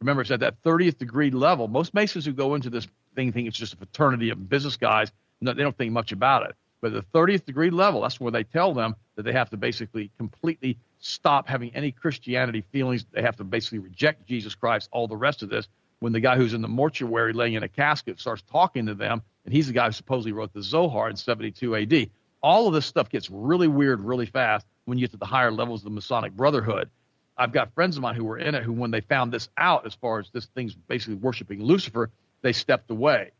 [0.00, 1.68] Remember, it's at that 30th degree level.
[1.68, 5.12] Most Masons who go into this thing think it's just a fraternity of business guys.
[5.40, 6.56] No, they don't think much about it.
[6.84, 10.10] But the 30th degree level, that's where they tell them that they have to basically
[10.18, 13.06] completely stop having any Christianity feelings.
[13.10, 15.66] They have to basically reject Jesus Christ, all the rest of this.
[16.00, 19.22] When the guy who's in the mortuary laying in a casket starts talking to them,
[19.46, 22.10] and he's the guy who supposedly wrote the Zohar in 72 AD
[22.44, 25.50] all of this stuff gets really weird really fast when you get to the higher
[25.50, 26.90] levels of the Masonic Brotherhood.
[27.38, 29.86] I've got friends of mine who were in it who, when they found this out,
[29.86, 32.10] as far as this thing's basically worshiping Lucifer,
[32.42, 33.30] they stepped away.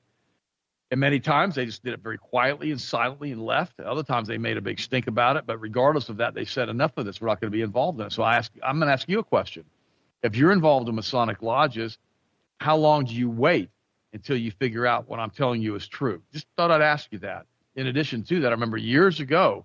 [0.95, 3.81] And many times they just did it very quietly and silently and left.
[3.81, 5.45] Other times they made a big stink about it.
[5.45, 7.21] But regardless of that, they said enough of this.
[7.21, 8.13] We're not going to be involved in it.
[8.13, 9.65] So I ask, I'm going to ask you a question.
[10.23, 11.99] If you're involved in Masonic lodges,
[12.61, 13.71] how long do you wait
[14.13, 16.23] until you figure out what I'm telling you is true?
[16.33, 19.65] Just thought I'd ask you that in addition to that, I remember years ago,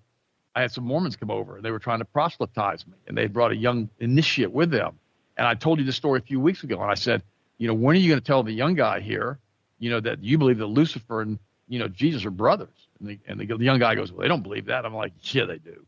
[0.56, 1.54] I had some Mormons come over.
[1.54, 4.98] And they were trying to proselytize me, and they brought a young initiate with them.
[5.36, 7.22] And I told you this story a few weeks ago, and I said,
[7.58, 9.38] you know, when are you going to tell the young guy here,
[9.80, 12.88] you know, that you believe that Lucifer and you know Jesus are brothers?
[13.00, 14.84] And the, and the, young guy goes, well, they don't believe that.
[14.84, 15.84] I'm like, yeah, they do.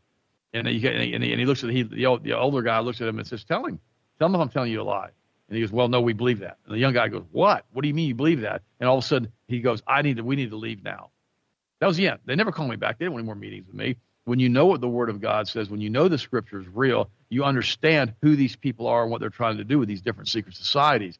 [0.53, 3.07] And he, and he, and he looks at he, the, the older guy looks at
[3.07, 3.79] him and says, tell him,
[4.19, 5.09] tell him if I'm telling you a lie.
[5.47, 6.57] And he goes, well, no, we believe that.
[6.65, 7.65] And the young guy goes, what?
[7.73, 8.61] What do you mean you believe that?
[8.79, 11.09] And all of a sudden he goes, I need to, we need to leave now.
[11.79, 12.19] That was the end.
[12.25, 12.97] They never called me back.
[12.97, 13.97] They didn't want any more meetings with me.
[14.25, 16.67] When you know what the Word of God says, when you know the Scripture is
[16.69, 20.01] real, you understand who these people are and what they're trying to do with these
[20.01, 21.19] different secret societies.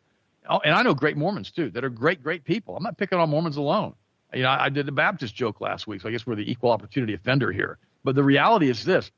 [0.50, 2.76] Oh, and I know great Mormons too that are great, great people.
[2.76, 3.94] I'm not picking on Mormons alone.
[4.34, 6.72] You know, I did the Baptist joke last week, so I guess we're the equal
[6.72, 7.78] opportunity offender here.
[8.04, 9.12] But the reality is this: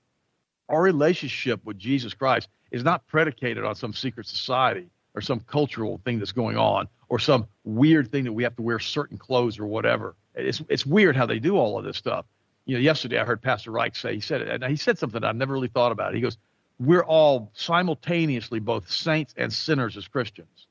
[0.70, 6.00] our relationship with Jesus Christ is not predicated on some secret society or some cultural
[6.04, 9.58] thing that's going on or some weird thing that we have to wear certain clothes
[9.60, 10.16] or whatever.
[10.36, 12.26] It's it's weird how they do all of this stuff.
[12.66, 15.24] You know, yesterday I heard Pastor Reich say he said it, and he said something
[15.24, 16.14] I've never really thought about.
[16.14, 16.38] He goes,
[16.80, 20.65] "We're all simultaneously both saints and sinners as Christians."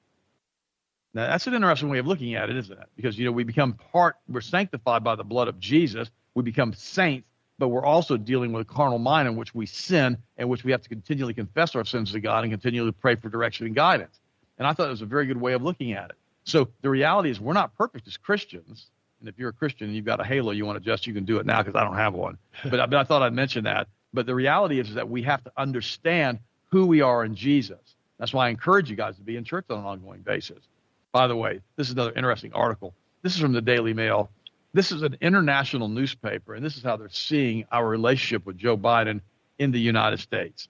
[1.14, 2.88] Now that's an interesting way of looking at it, isn't it?
[2.96, 6.10] Because you know we become part, we're sanctified by the blood of Jesus.
[6.34, 10.18] We become saints, but we're also dealing with a carnal mind in which we sin,
[10.36, 13.28] and which we have to continually confess our sins to God and continually pray for
[13.28, 14.18] direction and guidance.
[14.58, 16.16] And I thought it was a very good way of looking at it.
[16.44, 18.90] So the reality is we're not perfect as Christians.
[19.20, 21.14] And if you're a Christian and you've got a halo you want to adjust, you
[21.14, 22.38] can do it now because I don't have one.
[22.64, 23.88] But, but I thought I'd mention that.
[24.12, 27.78] But the reality is, is that we have to understand who we are in Jesus.
[28.18, 30.58] That's why I encourage you guys to be in church on an ongoing basis.
[31.14, 32.92] By the way, this is another interesting article.
[33.22, 34.30] This is from the Daily Mail.
[34.72, 38.76] This is an international newspaper, and this is how they're seeing our relationship with Joe
[38.76, 39.20] Biden
[39.60, 40.68] in the United States.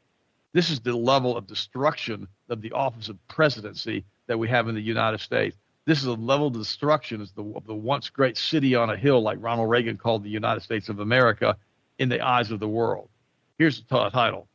[0.53, 4.75] This is the level of destruction of the office of presidency that we have in
[4.75, 5.57] the United States.
[5.87, 8.97] This is a level of destruction of the, of the once great city on a
[8.99, 11.57] hill, like Ronald Reagan called the United States of America,
[11.99, 13.09] in the eyes of the world.
[13.57, 14.47] Here's the t- title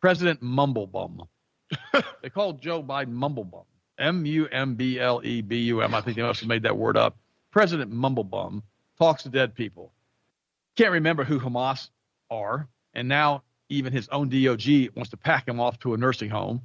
[0.00, 1.22] President Mumblebum.
[2.22, 3.62] they called Joe Biden Mumblebum.
[3.98, 5.94] M U M B L E B U M.
[5.94, 7.16] I think they must have made that word up.
[7.50, 8.62] President Mumblebum
[8.98, 9.92] talks to dead people.
[10.76, 11.90] Can't remember who Hamas
[12.30, 16.30] are, and now even his own DOJ wants to pack him off to a nursing
[16.30, 16.62] home.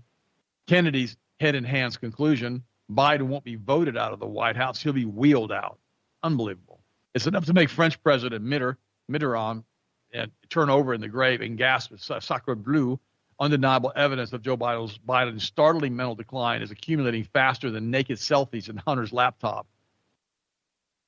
[0.68, 4.82] Kennedy's head in hands conclusion Biden won't be voted out of the White House.
[4.82, 5.80] He'll be wheeled out.
[6.22, 6.82] Unbelievable.
[7.14, 8.78] It's enough to make French President Mitter,
[9.12, 9.64] Mitterrand
[10.14, 13.00] and turn over in the grave and gasp sacre bleu.
[13.40, 18.70] Undeniable evidence of Joe Biden's, Biden's startling mental decline is accumulating faster than naked selfies
[18.70, 19.68] in Hunter's laptop.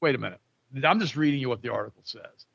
[0.02, 0.40] Wait a minute.
[0.84, 2.46] I'm just reading you what the article says.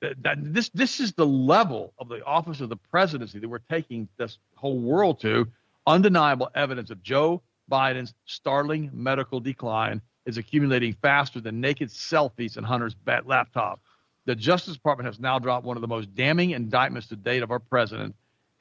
[0.00, 3.58] That, that this this is the level of the office of the presidency that we're
[3.58, 5.48] taking this whole world to.
[5.86, 12.64] Undeniable evidence of Joe Biden's startling medical decline is accumulating faster than naked selfies in
[12.64, 13.80] Hunter's laptop.
[14.26, 17.50] The Justice Department has now dropped one of the most damning indictments to date of
[17.50, 18.14] our president,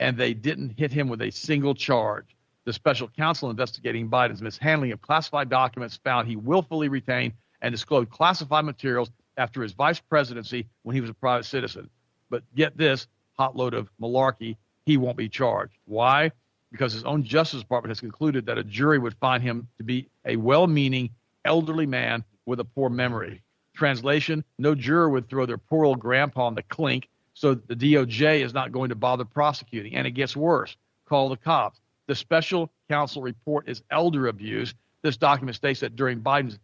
[0.04, 2.36] and they didn't hit him with a single charge.
[2.66, 8.10] The special counsel investigating Biden's mishandling of classified documents found he willfully retained and disclosed
[8.10, 11.90] classified materials after his vice presidency when he was a private citizen.
[12.30, 15.78] But get this hot load of malarkey, he won't be charged.
[15.86, 16.34] Why?
[16.70, 20.10] Because his own Justice Department has concluded that a jury would find him to be
[20.26, 21.12] a well meaning
[21.46, 23.42] elderly man with a poor memory.
[23.74, 28.44] Translation No juror would throw their poor old grandpa in the clink, so the DOJ
[28.44, 29.96] is not going to bother prosecuting.
[29.96, 30.76] And it gets worse.
[31.06, 31.80] Call the cops.
[32.08, 34.74] The special counsel report is elder abuse.
[35.02, 36.60] This document states that during Biden's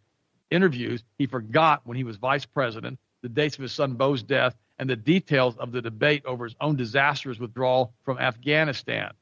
[0.50, 4.54] interviews, he forgot when he was vice president the dates of his son Beau's death
[4.78, 9.12] and the details of the debate over his own disastrous withdrawal from Afghanistan.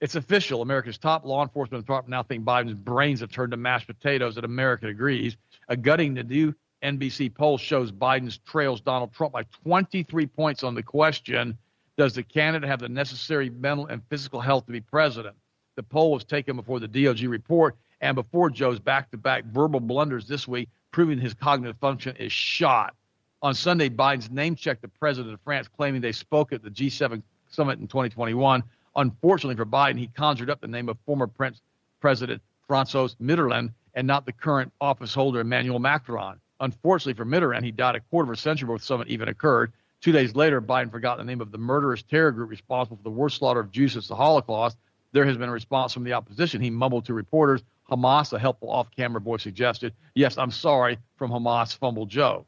[0.00, 0.62] It's official.
[0.62, 4.44] America's top law enforcement department now think Biden's brains have turned to mashed potatoes, and
[4.44, 5.36] America agrees.
[5.68, 10.74] A gutting the new NBC poll shows Biden's trails Donald Trump by 23 points on
[10.74, 11.56] the question
[11.96, 15.36] Does the candidate have the necessary mental and physical health to be president?
[15.76, 19.80] The poll was taken before the DOJ report and before Joe's back to back verbal
[19.80, 22.94] blunders this week, proving his cognitive function is shot.
[23.42, 27.22] On Sunday, Biden's name checked the president of France, claiming they spoke at the G7
[27.48, 28.62] summit in 2021.
[28.96, 31.60] Unfortunately for Biden, he conjured up the name of former Prince
[32.00, 36.40] President Francois Mitterrand and not the current office holder Emmanuel Macron.
[36.62, 39.72] Unfortunately for Mitterrand, he died a quarter of a century before the summit even occurred.
[40.00, 43.10] Two days later, Biden forgot the name of the murderous terror group responsible for the
[43.10, 44.78] worst slaughter of Jews since the Holocaust.
[45.10, 46.60] There has been a response from the opposition.
[46.60, 51.32] He mumbled to reporters, Hamas, a helpful off camera voice suggested, Yes, I'm sorry from
[51.32, 52.46] Hamas, fumbled Joe.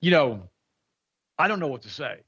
[0.00, 0.48] You know,
[1.38, 2.18] I don't know what to say.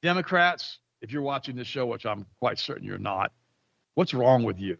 [0.00, 3.32] Democrats, if you're watching this show, which I'm quite certain you're not,
[3.94, 4.78] what's wrong with you?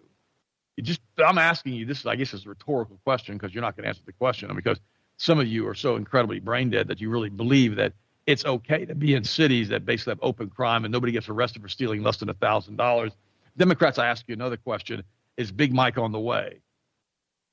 [0.81, 3.61] You just, I'm asking you, this is, I guess, is a rhetorical question because you're
[3.61, 4.51] not going to answer the question.
[4.57, 4.81] Because
[5.19, 7.93] some of you are so incredibly brain dead that you really believe that
[8.27, 11.61] it's okay to be in cities that basically have open crime and nobody gets arrested
[11.61, 13.13] for stealing less than a thousand dollars.
[13.59, 15.03] Democrats, I ask you another question:
[15.37, 16.61] Is Big Mike on the way?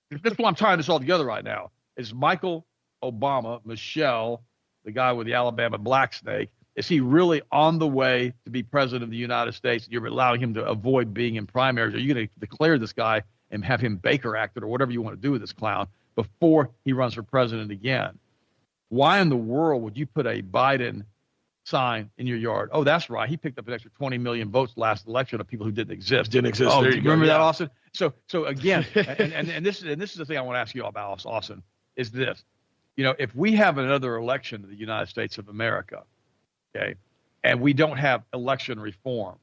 [0.10, 1.72] That's why I'm tying this all together right now.
[1.98, 2.66] Is Michael
[3.04, 4.42] Obama, Michelle,
[4.86, 8.62] the guy with the Alabama black snake, is he really on the way to be
[8.62, 9.88] president of the United States?
[9.90, 11.96] You're allowing him to avoid being in primaries.
[11.96, 15.02] Are you going to declare this guy and have him Baker acted or whatever you
[15.02, 18.20] want to do with this clown before he runs for president again?
[18.90, 21.04] Why in the world would you put a Biden
[21.66, 22.70] sign in your yard?
[22.72, 23.28] Oh, that's right.
[23.28, 26.30] He picked up an extra 20 million votes last election of people who didn't exist.
[26.32, 26.72] Didn't exist.
[26.74, 27.32] Oh, there you you remember go.
[27.32, 27.44] that, Yeah.
[27.44, 27.70] Austin?
[27.94, 30.60] So, so again, and, and, and this and this is the thing I want to
[30.60, 31.64] ask you all about, Austin,
[31.96, 32.44] is this.
[32.96, 36.04] You know, if we have another election in the United States of America,
[36.78, 36.96] okay,
[37.44, 39.38] and we don't have election reform,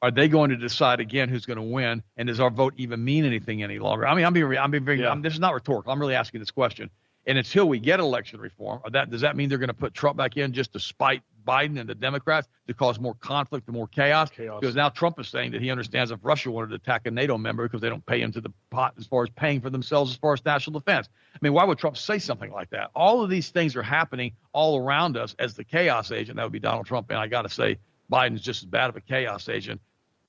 [0.00, 2.02] are they going to decide again who's going to win?
[2.16, 4.06] And does our vote even mean anything any longer?
[4.06, 5.10] I mean, I'm being, I'm being very, Yeah.
[5.10, 5.92] I'm, this is not rhetorical.
[5.92, 6.90] I'm really asking this question.
[7.26, 10.16] And until we get election reform, that does that mean they're going to put Trump
[10.16, 13.88] back in just to spite Biden and the Democrats to cause more conflict and more
[13.88, 14.28] chaos?
[14.30, 14.60] Chaos.
[14.60, 17.38] Because now Trump is saying that he understands if Russia wanted to attack a NATO
[17.38, 20.16] member because they don't pay into the pot as far as paying for themselves as
[20.18, 21.08] far as national defense.
[21.34, 22.90] I mean, why would Trump say something like that?
[22.94, 26.36] All of these things are happening all around us as the chaos agent.
[26.36, 27.08] That would be Donald Trump.
[27.10, 27.78] And I got to say,
[28.12, 29.80] Biden's just as bad of a chaos agent.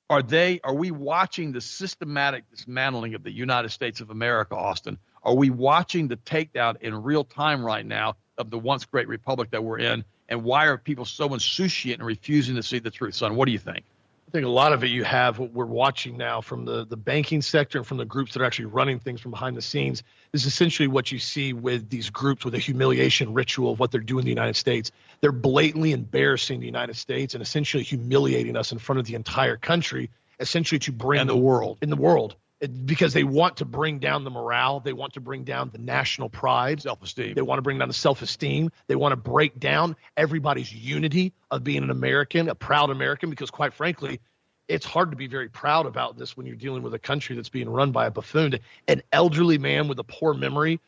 [0.09, 0.59] Are they?
[0.63, 4.97] Are we watching the systematic dismantling of the United States of America, Austin?
[5.21, 9.51] Are we watching the takedown in real time right now of the once great republic
[9.51, 10.03] that we're in?
[10.29, 13.35] And why are people so insouciant and refusing to see the truth, son?
[13.35, 13.83] What do you think?
[14.27, 16.95] I think a lot of it you have what we're watching now from the, the
[16.95, 20.03] banking sector and from the groups that are actually running things from behind the scenes
[20.33, 24.01] is essentially what you see with these groups with a humiliation ritual of what they're
[24.01, 24.91] doing in the United States.
[25.21, 29.57] They're blatantly embarrassing the United States and essentially humiliating us in front of the entire
[29.57, 31.79] country, essentially to bring And the world.
[31.81, 32.35] in the world.
[32.61, 35.77] It- because they want to bring down the morale, they want to bring down the
[35.77, 37.33] national pride, Self-esteem.
[37.33, 38.71] they want to bring down the self esteem.
[38.87, 43.49] They want to break down everybody's unity of being an American, a proud American, because
[43.49, 44.19] quite frankly,
[44.67, 47.49] it's hard to be very proud about this when you're dealing with a country that's
[47.49, 48.59] being run by a buffoon.
[48.87, 50.79] An elderly man with a poor memory,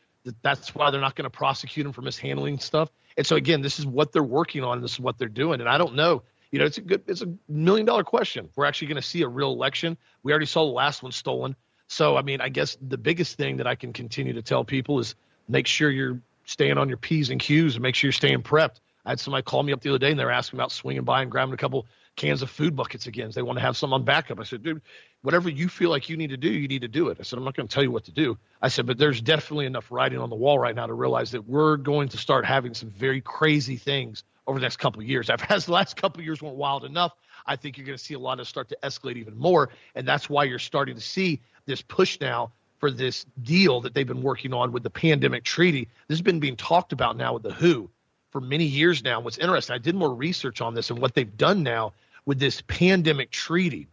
[0.42, 2.90] that's why they're not going to prosecute him for mishandling stuff.
[3.16, 5.60] And so, again, this is what they're working on, and this is what they're doing.
[5.60, 6.22] And I don't know.
[6.52, 8.50] You know, it's a good, it's a million dollar question.
[8.54, 9.96] We're actually going to see a real election.
[10.22, 11.56] We already saw the last one stolen.
[11.88, 14.98] So, I mean, I guess the biggest thing that I can continue to tell people
[14.98, 15.14] is
[15.48, 18.80] make sure you're staying on your P's and Q's and make sure you're staying prepped.
[19.04, 21.04] I had somebody call me up the other day and they were asking about swinging
[21.04, 21.86] by and grabbing a couple
[22.16, 23.30] cans of food buckets again.
[23.34, 24.38] They want to have some on backup.
[24.38, 24.82] I said, dude,
[25.22, 27.16] whatever you feel like you need to do, you need to do it.
[27.18, 28.36] I said, I'm not going to tell you what to do.
[28.60, 31.48] I said, but there's definitely enough writing on the wall right now to realize that
[31.48, 35.30] we're going to start having some very crazy things over the next couple of years.
[35.48, 37.12] As the last couple of years went wild enough,
[37.46, 39.70] I think you're going to see a lot of start to escalate even more.
[39.94, 44.06] And that's why you're starting to see this push now for this deal that they've
[44.06, 45.88] been working on with the pandemic treaty.
[46.08, 47.88] This has been being talked about now with the WHO
[48.30, 49.20] for many years now.
[49.20, 51.92] What's interesting, I did more research on this and what they've done now
[52.24, 53.86] with this pandemic treaty.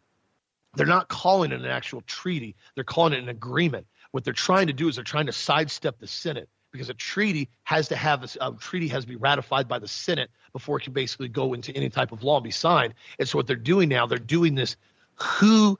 [0.75, 3.85] They're not calling it an actual treaty, they're calling it an agreement.
[4.11, 7.49] What they're trying to do is they're trying to sidestep the Senate because a treaty
[7.63, 10.83] has to have a, a, treaty has to be ratified by the Senate before it
[10.83, 12.93] can basically go into any type of law and be signed.
[13.17, 14.75] And so what they're doing now, they're doing this
[15.15, 15.77] who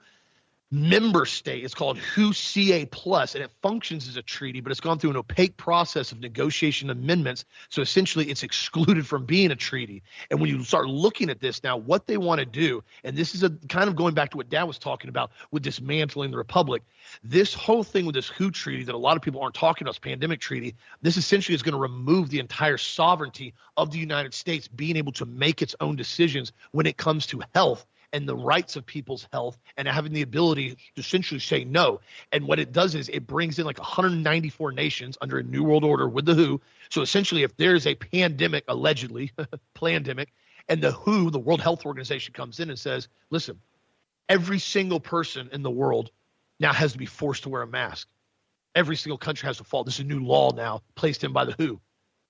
[0.70, 1.64] member state.
[1.64, 5.10] It's called WHO CA Plus, and it functions as a treaty, but it's gone through
[5.10, 7.44] an opaque process of negotiation amendments.
[7.70, 10.02] So essentially, it's excluded from being a treaty.
[10.30, 13.34] And when you start looking at this now, what they want to do, and this
[13.34, 16.36] is a kind of going back to what Dan was talking about with dismantling the
[16.36, 16.82] republic.
[17.24, 19.94] This whole thing with this WHO treaty that a lot of people aren't talking about,
[19.94, 24.34] this pandemic treaty, this essentially is going to remove the entire sovereignty of the United
[24.34, 28.36] States being able to make its own decisions when it comes to health and the
[28.36, 32.00] rights of people's health and having the ability to essentially say no.
[32.32, 35.84] And what it does is it brings in like 194 nations under a new world
[35.84, 36.60] order with the WHO.
[36.90, 39.32] So essentially, if there's a pandemic, allegedly,
[39.74, 40.32] pandemic,
[40.68, 43.60] and the WHO, the World Health Organization, comes in and says, listen,
[44.28, 46.10] every single person in the world
[46.58, 48.08] now has to be forced to wear a mask.
[48.74, 49.84] Every single country has to follow.
[49.84, 51.80] This is a new law now placed in by the WHO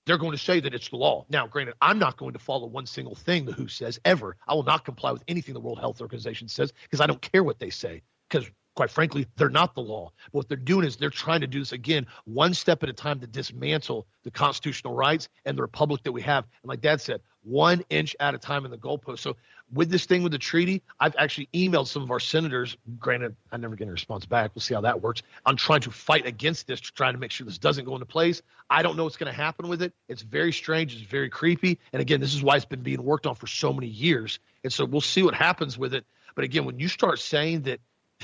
[0.05, 1.25] they're going to say that it's the law.
[1.29, 4.35] Now, granted, I'm not going to follow one single thing the WHO says ever.
[4.47, 7.43] I will not comply with anything the World Health Organization says because I don't care
[7.43, 8.01] what they say.
[8.29, 10.11] Because quite frankly, they're not the law.
[10.31, 13.19] What they're doing is they're trying to do this again, one step at a time
[13.19, 16.45] to dismantle the constitutional rights and the republic that we have.
[16.63, 19.19] And like Dad said, one inch at a time in the goalpost.
[19.19, 19.35] So
[19.73, 22.77] with this thing with the treaty, I've actually emailed some of our senators.
[22.99, 24.51] Granted, I never get a response back.
[24.53, 25.23] We'll see how that works.
[25.45, 28.41] I'm trying to fight against this, trying to make sure this doesn't go into place.
[28.69, 29.93] I don't know what's going to happen with it.
[30.09, 30.93] It's very strange.
[30.93, 31.79] It's very creepy.
[31.93, 34.39] And again, this is why it's been being worked on for so many years.
[34.63, 36.05] And so we'll see what happens with it.
[36.35, 37.79] But again, when you start saying that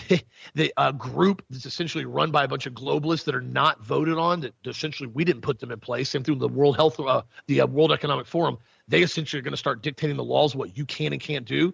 [0.56, 4.18] the uh, group that's essentially run by a bunch of globalists that are not voted
[4.18, 4.42] on.
[4.42, 6.10] That essentially we didn't put them in place.
[6.10, 8.58] Same through the World Health, uh, the uh, World Economic Forum.
[8.88, 11.46] They essentially are going to start dictating the laws of what you can and can't
[11.46, 11.74] do.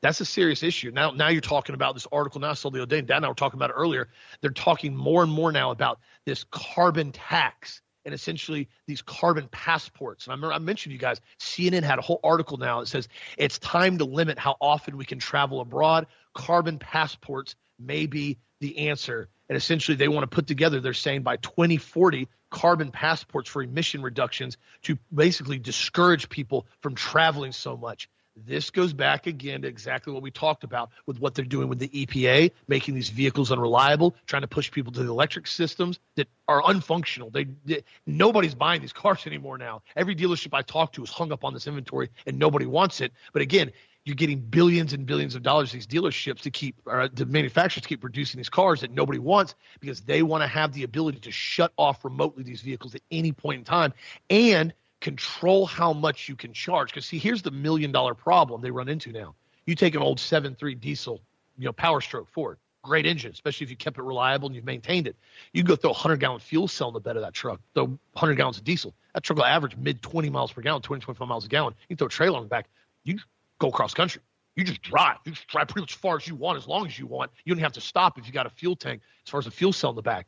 [0.00, 0.90] That's a serious issue.
[0.90, 2.40] Now, now you're talking about this article.
[2.40, 4.08] Now, so the other day, Dan and I were talking about it earlier.
[4.40, 10.26] They're talking more and more now about this carbon tax and essentially these carbon passports.
[10.26, 13.08] And I remember I mentioned you guys, CNN had a whole article now that says
[13.38, 16.06] it's time to limit how often we can travel abroad.
[16.34, 19.28] Carbon passports may be the answer.
[19.48, 24.00] And essentially, they want to put together, they're saying by 2040, carbon passports for emission
[24.00, 28.08] reductions to basically discourage people from traveling so much.
[28.46, 31.80] This goes back again to exactly what we talked about with what they're doing with
[31.80, 36.28] the EPA, making these vehicles unreliable, trying to push people to the electric systems that
[36.46, 37.32] are unfunctional.
[37.32, 39.82] They, they, nobody's buying these cars anymore now.
[39.96, 43.12] Every dealership I talk to is hung up on this inventory and nobody wants it.
[43.32, 43.72] But again,
[44.04, 47.86] you're getting billions and billions of dollars these dealerships to keep or uh, the manufacturers
[47.86, 51.30] keep producing these cars that nobody wants because they want to have the ability to
[51.30, 53.92] shut off remotely these vehicles at any point in time
[54.28, 56.88] and control how much you can charge.
[56.90, 59.34] Because see here's the million dollar problem they run into now.
[59.66, 61.20] You take an old 7.3 diesel
[61.56, 64.64] you know power stroke ford great engine especially if you kept it reliable and you've
[64.66, 65.16] maintained it.
[65.54, 67.84] You go throw a 100 gallon fuel cell in the bed of that truck throw
[67.84, 68.94] 100 gallons of diesel.
[69.14, 71.74] That truck will average mid 20 miles per gallon 20 25 miles a gallon.
[71.88, 72.66] You throw a trailer on the back.
[73.04, 73.18] You
[73.64, 74.22] go cross country.
[74.56, 75.16] You just drive.
[75.24, 77.32] You just drive pretty much as far as you want, as long as you want.
[77.44, 79.50] You don't have to stop if you got a fuel tank as far as a
[79.50, 80.26] fuel cell in the back.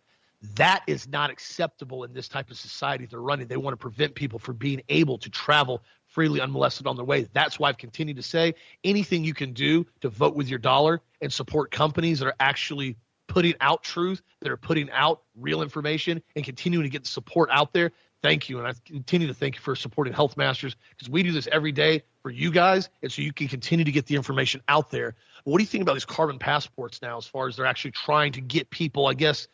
[0.56, 3.46] That is not acceptable in this type of society they're running.
[3.46, 7.28] They want to prevent people from being able to travel freely unmolested on their way.
[7.32, 8.54] That's why I've continued to say
[8.84, 12.96] anything you can do to vote with your dollar and support companies that are actually
[13.28, 17.48] putting out truth, that are putting out real information and continuing to get the support
[17.52, 17.92] out there
[18.26, 18.58] thank you.
[18.58, 21.72] And I continue to thank you for supporting Health Masters because we do this every
[21.72, 25.14] day for you guys and so you can continue to get the information out there.
[25.44, 27.92] But what do you think about these carbon passports now as far as they're actually
[27.92, 29.48] trying to get people, I guess,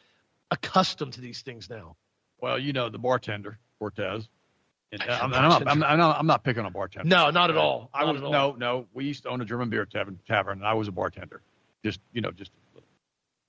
[0.50, 1.96] accustomed to these things now?
[2.40, 4.28] Well, you know, the bartender, Cortez.
[4.90, 7.08] And, uh, I'm, I'm, not, I'm, not, I'm, not, picking on bartender.
[7.08, 7.88] No, not at all.
[7.94, 8.86] I was, no, no.
[8.92, 11.40] We used to own a German beer tavern, tavern, and I was a bartender.
[11.82, 12.50] Just, you know, just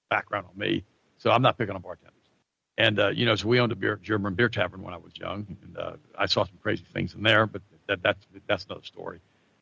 [0.10, 0.84] background on me.
[1.18, 2.23] So I'm not picking on bartenders.
[2.78, 5.14] And uh, you know, so we owned a beer, German beer tavern when I was
[5.16, 8.84] young, and uh, I saw some crazy things in there, but that, that's that's another
[8.84, 9.20] story.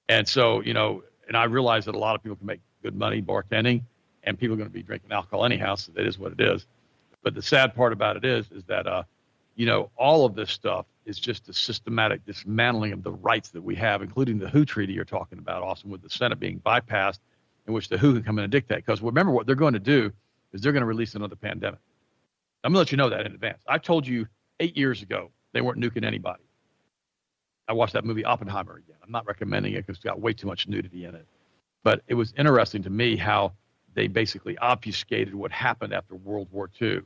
[0.08, 2.96] And so, you know, and I realized that a lot of people can make good
[2.96, 3.82] money bartending,
[4.24, 6.66] and people are going to be drinking alcohol anyhow, so that is what it is.
[7.24, 9.04] But the sad part about it is, is that, uh,
[9.56, 13.62] you know, all of this stuff is just a systematic dismantling of the rights that
[13.62, 17.20] we have, including the WHO treaty you're talking about, Austin, with the Senate being bypassed
[17.68, 18.78] in which the WHO can come in and dictate.
[18.86, 20.12] Because remember, what they're going to do
[20.54, 21.80] is they're going to release another pandemic.
[22.64, 23.64] I'm going to let you know that in advance.
[23.68, 24.28] I told you
[24.60, 26.44] eight years ago they weren't nuking anybody.
[27.68, 28.98] I watched that movie Oppenheimer again.
[29.04, 31.26] I'm not recommending it because it's got way too much nudity in it.
[31.84, 33.54] But it was interesting to me how
[33.94, 37.02] they basically obfuscated what happened after World War II.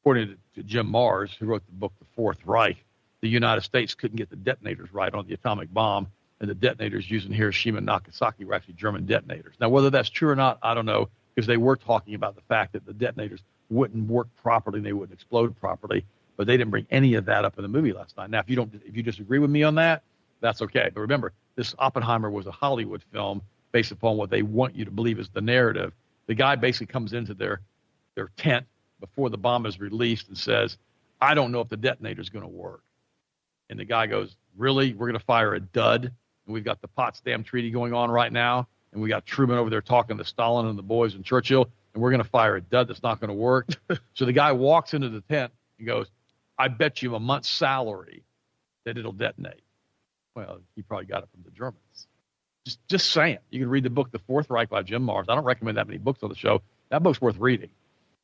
[0.00, 2.84] According to Jim Marrs, who wrote the book The Fourth Reich,
[3.22, 6.06] the United States couldn't get the detonators right on the atomic bomb,
[6.40, 9.54] and the detonators used in Hiroshima and Nagasaki were actually German detonators.
[9.60, 12.42] Now, whether that's true or not, I don't know, because they were talking about the
[12.42, 13.40] fact that the detonators
[13.70, 16.04] wouldn't work properly and they wouldn't explode properly,
[16.36, 18.30] but they didn't bring any of that up in the movie last night.
[18.30, 20.02] Now, if you don't, if you disagree with me on that,
[20.40, 20.90] that's okay.
[20.92, 23.42] But remember, this Oppenheimer was a Hollywood film
[23.72, 25.92] based upon what they want you to believe is the narrative.
[26.26, 27.60] The guy basically comes into their
[28.14, 28.66] their tent
[29.00, 30.78] before the bomb is released and says,
[31.20, 32.82] "I don't know if the detonator is going to work."
[33.70, 34.94] And the guy goes, "Really?
[34.94, 38.32] We're going to fire a dud?" And we've got the Potsdam Treaty going on right
[38.32, 41.70] now, and we got Truman over there talking to Stalin and the boys and Churchill,
[41.94, 43.68] and we're going to fire a dud that's not going to work.
[44.14, 46.06] so the guy walks into the tent and goes,
[46.58, 48.22] "I bet you a month's salary
[48.84, 49.62] that it'll detonate."
[50.34, 52.08] Well, he probably got it from the Germans.
[52.64, 53.38] Just, just saying.
[53.50, 55.26] You can read the book The Fourth Reich by Jim Marrs.
[55.28, 56.62] I don't recommend that many books on the show.
[56.90, 57.70] That book's worth reading,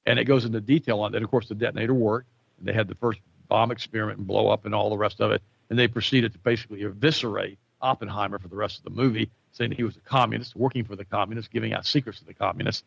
[0.07, 1.23] and it goes into detail on that.
[1.23, 2.29] Of course, the detonator worked.
[2.59, 5.33] And they had the first bomb experiment and blow up and all the rest of
[5.33, 9.73] it, and they proceeded to basically eviscerate Oppenheimer for the rest of the movie, saying
[9.73, 12.85] he was a communist, working for the communists, giving out secrets to the communists.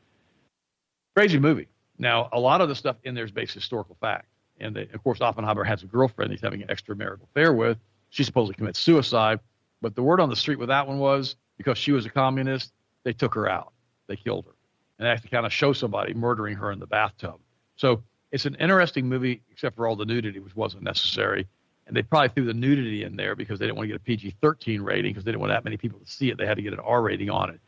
[1.16, 1.68] Crazy movie.
[1.98, 4.26] Now, a lot of the stuff in there is based historical fact.
[4.60, 7.78] And they, of course, Oppenheimer has a girlfriend he's having an extramarital affair with.
[8.10, 9.40] She supposedly commits suicide.
[9.82, 12.72] But the word on the street with that one was because she was a communist,
[13.04, 13.74] they took her out.
[14.08, 14.56] They killed her.
[14.98, 17.40] And they have to kind of show somebody murdering her in the bathtub.
[17.76, 21.48] So it's an interesting movie, except for all the nudity, which wasn't necessary.
[21.86, 24.04] And they probably threw the nudity in there because they didn't want to get a
[24.04, 26.38] PG 13 rating because they didn't want that many people to see it.
[26.38, 27.60] They had to get an R rating on it.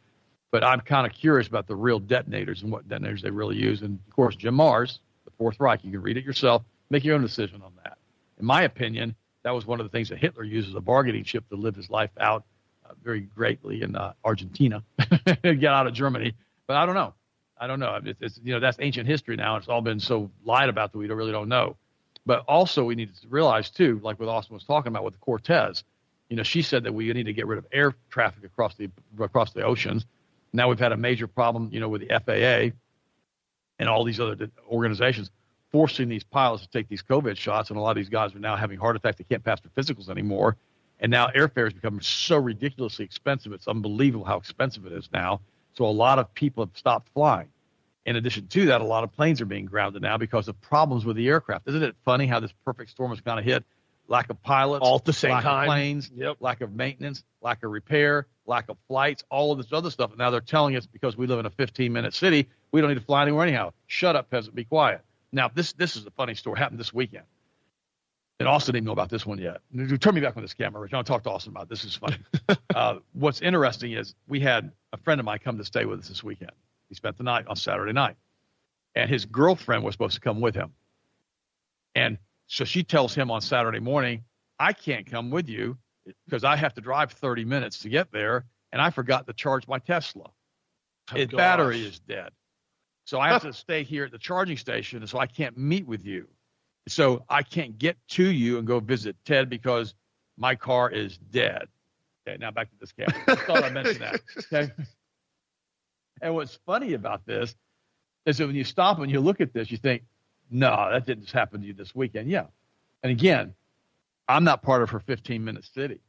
[0.55, 3.81] But I'm kind of curious about the real detonators and what detonators they really use.
[3.81, 7.15] And of course, Jim Marrs, the Fourth Reich, you can read it yourself, make your
[7.15, 7.97] own decision on that.
[8.39, 11.25] In my opinion, that was one of the things that Hitler used as a bargaining
[11.25, 12.45] chip to live his life out
[12.85, 14.81] uh, very greatly in uh, Argentina,
[15.43, 16.33] get out of Germany.
[16.67, 17.13] But I don't know.
[17.57, 17.99] I don't know.
[18.05, 19.57] It's, it's, you know that's ancient history now.
[19.57, 21.75] It's all been so lied about that we don't really don't know.
[22.25, 25.19] But also we need to realize too, like what Austin was talking about with the
[25.19, 25.83] Cortez.
[26.29, 28.89] You know, she said that we need to get rid of air traffic across the
[29.19, 30.05] across the oceans.
[30.55, 32.75] Now we've had a major problem, you know, with the FAA
[33.77, 35.29] and all these other organizations
[35.71, 38.39] forcing these pilots to take these COVID shots, and a lot of these guys are
[38.39, 39.17] now having heart attacks.
[39.17, 40.55] They can't pass their physicals anymore,
[41.01, 43.51] and now airfare has become so ridiculously expensive.
[43.51, 45.41] It's unbelievable how expensive it is now.
[45.73, 47.49] So a lot of people have stopped flying.
[48.05, 51.03] In addition to that, a lot of planes are being grounded now because of problems
[51.03, 51.67] with the aircraft.
[51.67, 53.65] Isn't it funny how this perfect storm has kind of hit?
[54.07, 55.63] Lack of pilots, all at the same lack time.
[55.63, 56.37] Of planes, yep.
[56.39, 60.11] lack of maintenance, lack of repair, lack of flights, all of this other stuff.
[60.11, 62.99] And now they're telling us because we live in a 15-minute city, we don't need
[62.99, 63.73] to fly anywhere anyhow.
[63.87, 65.01] Shut up, peasant, be quiet.
[65.31, 66.59] Now, this this is a funny story.
[66.59, 67.25] Happened this weekend.
[68.39, 69.61] And Austin didn't know about this one yet.
[69.99, 70.93] Turn me back on this camera, Rich.
[70.93, 71.69] I want to talk to Austin about it.
[71.69, 71.85] this.
[71.85, 72.17] is funny.
[72.75, 76.09] uh, what's interesting is we had a friend of mine come to stay with us
[76.09, 76.51] this weekend.
[76.89, 78.17] He spent the night on Saturday night,
[78.93, 80.73] and his girlfriend was supposed to come with him.
[81.95, 82.17] And
[82.47, 84.23] so she tells him on Saturday morning,
[84.59, 85.77] "I can't come with you
[86.25, 89.67] because I have to drive 30 minutes to get there, and I forgot to charge
[89.67, 90.31] my Tesla.
[91.11, 91.37] Oh, Its gosh.
[91.37, 92.31] battery is dead."
[93.05, 95.85] So I have to stay here at the charging station, and so I can't meet
[95.87, 96.27] with you.
[96.87, 99.95] So I can't get to you and go visit Ted because
[100.37, 101.67] my car is dead.
[102.27, 103.13] Okay, now back to this camera.
[103.27, 104.21] I thought I mentioned that.
[104.51, 104.71] Okay.
[106.21, 107.55] And what's funny about this
[108.25, 110.03] is that when you stop and you look at this, you think,
[110.49, 112.29] no, that didn't just happen to you this weekend.
[112.29, 112.45] Yeah.
[113.03, 113.53] And again,
[114.27, 115.99] I'm not part of her 15 minute city.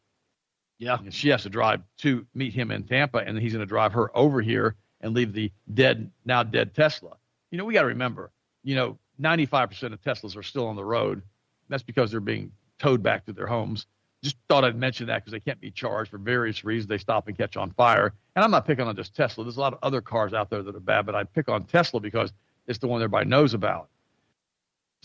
[0.79, 0.99] Yeah.
[0.99, 3.93] And she has to drive to meet him in Tampa, and he's going to drive
[3.95, 7.17] her over here and leave the dead, now dead Tesla.
[7.51, 8.31] You know, we got to remember,
[8.63, 11.23] you know, 95% of Teslas are still on the road.
[11.69, 13.87] That's because they're being towed back to their homes.
[14.23, 16.89] Just thought I'd mention that because they can't be charged for various reasons.
[16.89, 18.13] They stop and catch on fire.
[18.35, 19.45] And I'm not picking on just Tesla.
[19.45, 21.65] There's a lot of other cars out there that are bad, but I pick on
[21.65, 22.33] Tesla because
[22.67, 23.89] it's the one everybody knows about.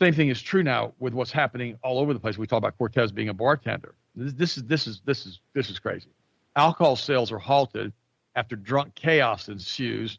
[0.02, 2.36] Same thing is true now with what's happening all over the place.
[2.36, 3.94] We talk about Cortez being a bartender.
[4.16, 6.10] This, this is this is this is this is crazy.
[6.56, 7.94] Alcohol sales are halted
[8.36, 10.18] after drunk chaos ensues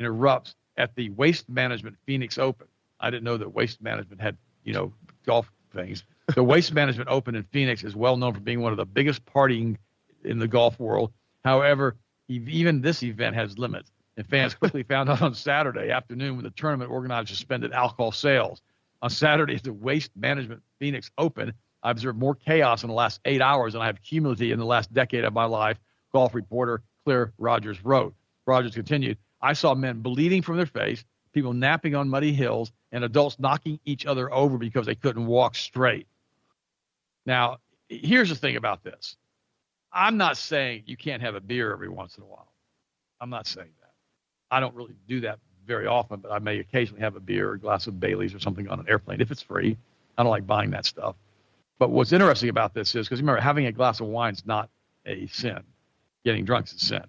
[0.00, 2.66] and erupts at the Waste Management Phoenix Open.
[2.98, 4.92] I didn't know that Waste Management had you know
[5.24, 6.02] golf things.
[6.34, 9.24] The Waste Management Open in Phoenix is well known for being one of the biggest
[9.24, 9.76] partying
[10.24, 11.12] in the golf world.
[11.44, 11.94] However,
[12.26, 16.50] even this event has limits, and fans quickly found out on Saturday afternoon when the
[16.50, 18.60] tournament organizers suspended alcohol sales.
[19.02, 23.20] On Saturday at the Waste Management Phoenix Open, I observed more chaos in the last
[23.24, 25.78] eight hours than I have cumulatively in the last decade of my life,
[26.12, 28.14] golf reporter Claire Rogers wrote.
[28.46, 33.02] Rogers continued, I saw men bleeding from their face, people napping on muddy hills, and
[33.02, 36.06] adults knocking each other over because they couldn't walk straight.
[37.26, 39.16] Now, here's the thing about this.
[39.92, 42.52] I'm not saying you can't have a beer every once in a while.
[43.20, 43.92] I'm not saying that.
[44.50, 47.52] I don't really do that very often, but I may occasionally have a beer or
[47.54, 49.76] a glass of Bailey's or something on an airplane if it's free.
[50.16, 51.16] I don't like buying that stuff.
[51.78, 54.68] But what's interesting about this is because remember, having a glass of wine is not
[55.06, 55.60] a sin.
[56.24, 57.04] Getting drunk is a sin.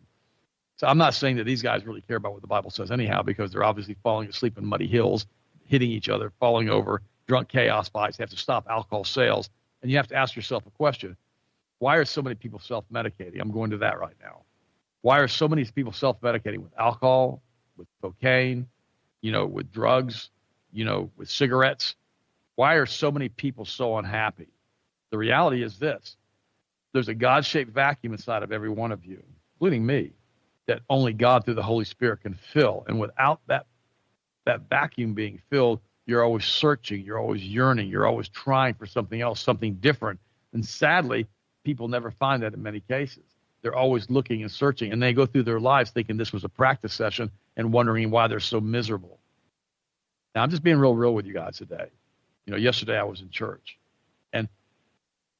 [0.77, 3.21] So I'm not saying that these guys really care about what the Bible says anyhow,
[3.21, 5.27] because they're obviously falling asleep in muddy hills,
[5.65, 8.17] hitting each other, falling over, drunk chaos fights.
[8.17, 9.49] They have to stop alcohol sales.
[9.81, 11.15] And you have to ask yourself a question.
[11.79, 13.39] Why are so many people self-medicating?
[13.39, 14.41] I'm going to that right now.
[15.01, 17.41] Why are so many people self-medicating with alcohol,
[17.77, 18.67] with cocaine,
[19.21, 20.29] you know, with drugs,
[20.71, 21.95] you know, with cigarettes?
[22.55, 24.47] Why are so many people so unhappy?
[25.11, 26.17] The reality is this
[26.93, 29.23] there's a God shaped vacuum inside of every one of you,
[29.55, 30.11] including me,
[30.67, 32.85] that only God through the Holy Spirit can fill.
[32.87, 33.65] And without that,
[34.45, 39.21] that vacuum being filled, you're always searching, you're always yearning, you're always trying for something
[39.21, 40.19] else, something different.
[40.53, 41.27] And sadly,
[41.63, 43.23] people never find that in many cases.
[43.63, 46.49] They're always looking and searching, and they go through their lives thinking this was a
[46.49, 49.19] practice session and wondering why they're so miserable.
[50.35, 51.87] Now, I'm just being real, real with you guys today.
[52.45, 53.79] You know, yesterday I was in church,
[54.33, 54.49] and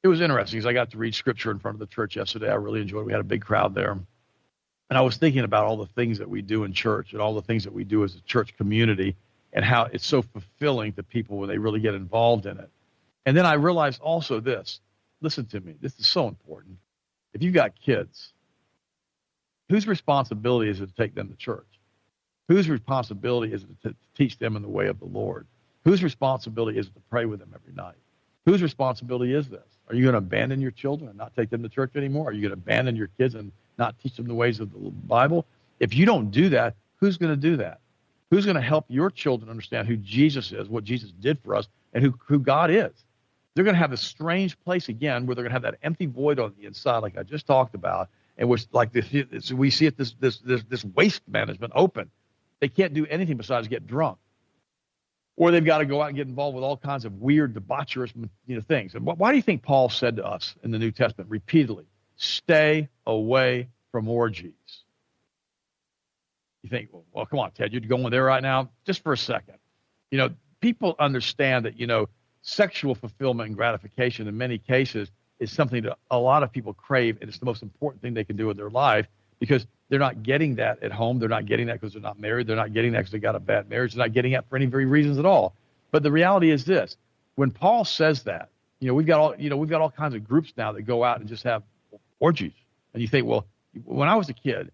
[0.03, 2.49] it was interesting because I got to read scripture in front of the church yesterday.
[2.49, 3.05] I really enjoyed it.
[3.05, 3.91] We had a big crowd there.
[3.91, 7.33] And I was thinking about all the things that we do in church and all
[7.33, 9.15] the things that we do as a church community
[9.51, 12.69] and how it's so fulfilling to people when they really get involved in it.
[13.25, 14.79] And then I realized also this
[15.21, 16.77] listen to me, this is so important.
[17.33, 18.33] If you've got kids,
[19.69, 21.65] whose responsibility is it to take them to church?
[22.47, 25.47] Whose responsibility is it to teach them in the way of the Lord?
[25.83, 27.95] Whose responsibility is it to pray with them every night?
[28.45, 29.61] Whose responsibility is this?
[29.89, 32.29] Are you going to abandon your children and not take them to church anymore?
[32.29, 34.79] Are you going to abandon your kids and not teach them the ways of the
[34.89, 35.45] Bible?
[35.79, 37.79] If you don't do that, who's going to do that?
[38.29, 41.67] Who's going to help your children understand who Jesus is, what Jesus did for us,
[41.93, 42.91] and who, who God is?
[43.55, 46.07] They're going to have a strange place again where they're going to have that empty
[46.07, 49.85] void on the inside, like I just talked about, and which like this, we see
[49.85, 52.09] it this this this this waste management open.
[52.59, 54.17] They can't do anything besides get drunk
[55.35, 58.11] or they've got to go out and get involved with all kinds of weird, debaucherous
[58.45, 58.93] you know, things.
[58.93, 61.85] And why do you think Paul said to us in the New Testament repeatedly,
[62.17, 64.53] stay away from orgies?
[66.61, 68.69] You think, well, well, come on, Ted, you're going there right now?
[68.85, 69.57] Just for a second.
[70.11, 70.29] You know,
[70.61, 72.07] people understand that, you know,
[72.43, 77.17] sexual fulfillment and gratification in many cases is something that a lot of people crave,
[77.19, 79.07] and it's the most important thing they can do in their life
[79.39, 81.19] because they're not getting that at home.
[81.19, 82.47] They're not getting that because they're not married.
[82.47, 83.93] They're not getting that because they got a bad marriage.
[83.93, 85.55] They're not getting that for any very reasons at all.
[85.91, 86.97] But the reality is this:
[87.35, 90.13] when Paul says that, you know, we've got all, you know, we've got all kinds
[90.13, 91.63] of groups now that go out and just have
[92.19, 92.53] orgies,
[92.93, 93.45] and you think, well,
[93.85, 94.71] when I was a kid,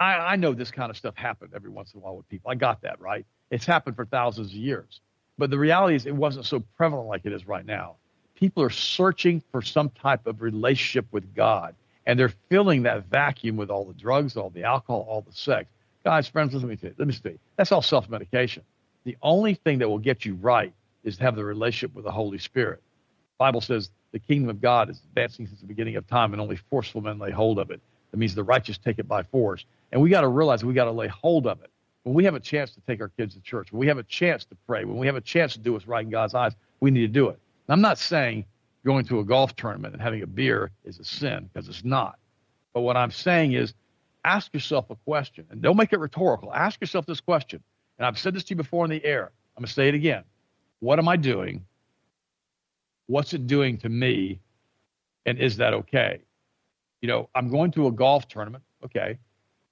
[0.00, 2.50] I, I know this kind of stuff happened every once in a while with people.
[2.50, 3.24] I got that right.
[3.50, 5.00] It's happened for thousands of years.
[5.38, 7.96] But the reality is, it wasn't so prevalent like it is right now.
[8.34, 11.74] People are searching for some type of relationship with God
[12.06, 15.68] and they're filling that vacuum with all the drugs, all the alcohol, all the sex.
[16.04, 16.92] Guys, friends, listen to me.
[16.98, 18.62] Let me say, that's all self-medication.
[19.04, 20.72] The only thing that will get you right
[21.02, 22.82] is to have the relationship with the Holy Spirit.
[23.38, 26.40] The Bible says the kingdom of God is advancing since the beginning of time, and
[26.40, 27.80] only forceful men lay hold of it.
[28.10, 29.64] That means the righteous take it by force.
[29.92, 31.70] And we got to realize we got to lay hold of it.
[32.04, 34.02] When we have a chance to take our kids to church, when we have a
[34.04, 36.52] chance to pray, when we have a chance to do what's right in God's eyes,
[36.80, 37.38] we need to do it.
[37.68, 38.44] I'm not saying
[38.84, 42.18] going to a golf tournament and having a beer is a sin because it's not.
[42.74, 43.72] But what I'm saying is
[44.24, 46.52] ask yourself a question and don't make it rhetorical.
[46.52, 47.62] Ask yourself this question.
[47.98, 49.32] And I've said this to you before in the air.
[49.56, 50.24] I'm going to say it again.
[50.80, 51.64] What am I doing?
[53.06, 54.40] What's it doing to me?
[55.24, 56.20] And is that okay?
[57.00, 58.64] You know, I'm going to a golf tournament.
[58.84, 59.18] Okay.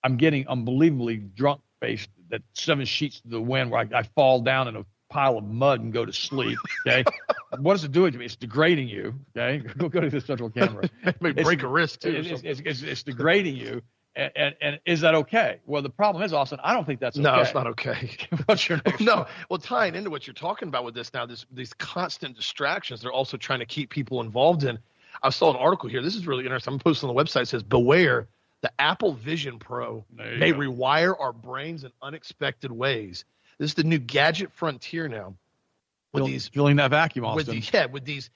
[0.04, 4.40] I'm getting unbelievably drunk faced that seven sheets to the wind where I, I fall
[4.40, 6.58] down in a pile of mud and go to sleep.
[6.86, 7.04] Okay.
[7.58, 8.24] what is it doing to me?
[8.24, 9.14] It's degrading you.
[9.36, 9.58] Okay.
[9.78, 10.88] Go, go to the central camera.
[11.20, 12.10] May break a wrist too.
[12.10, 13.82] It's, it's, it's, it's, degrading you.
[14.14, 15.60] And, and, and, is that okay?
[15.66, 17.22] Well, the problem is, Austin, I don't think that's okay.
[17.22, 18.10] No, it's not okay.
[18.46, 19.26] What's your next No.
[19.48, 23.12] Well, tying into what you're talking about with this now, this, these constant distractions, they're
[23.12, 24.78] also trying to keep people involved in.
[25.22, 26.02] I saw an article here.
[26.02, 26.74] This is really interesting.
[26.74, 27.42] I'm posting on the website.
[27.42, 28.28] It says, beware,
[28.62, 30.58] the Apple Vision Pro may go.
[30.58, 33.24] rewire our brains in unexpected ways.
[33.58, 35.34] This is the new gadget frontier now.
[36.12, 37.54] With these filling that vacuum, Austin.
[37.54, 38.30] With the, yeah, with these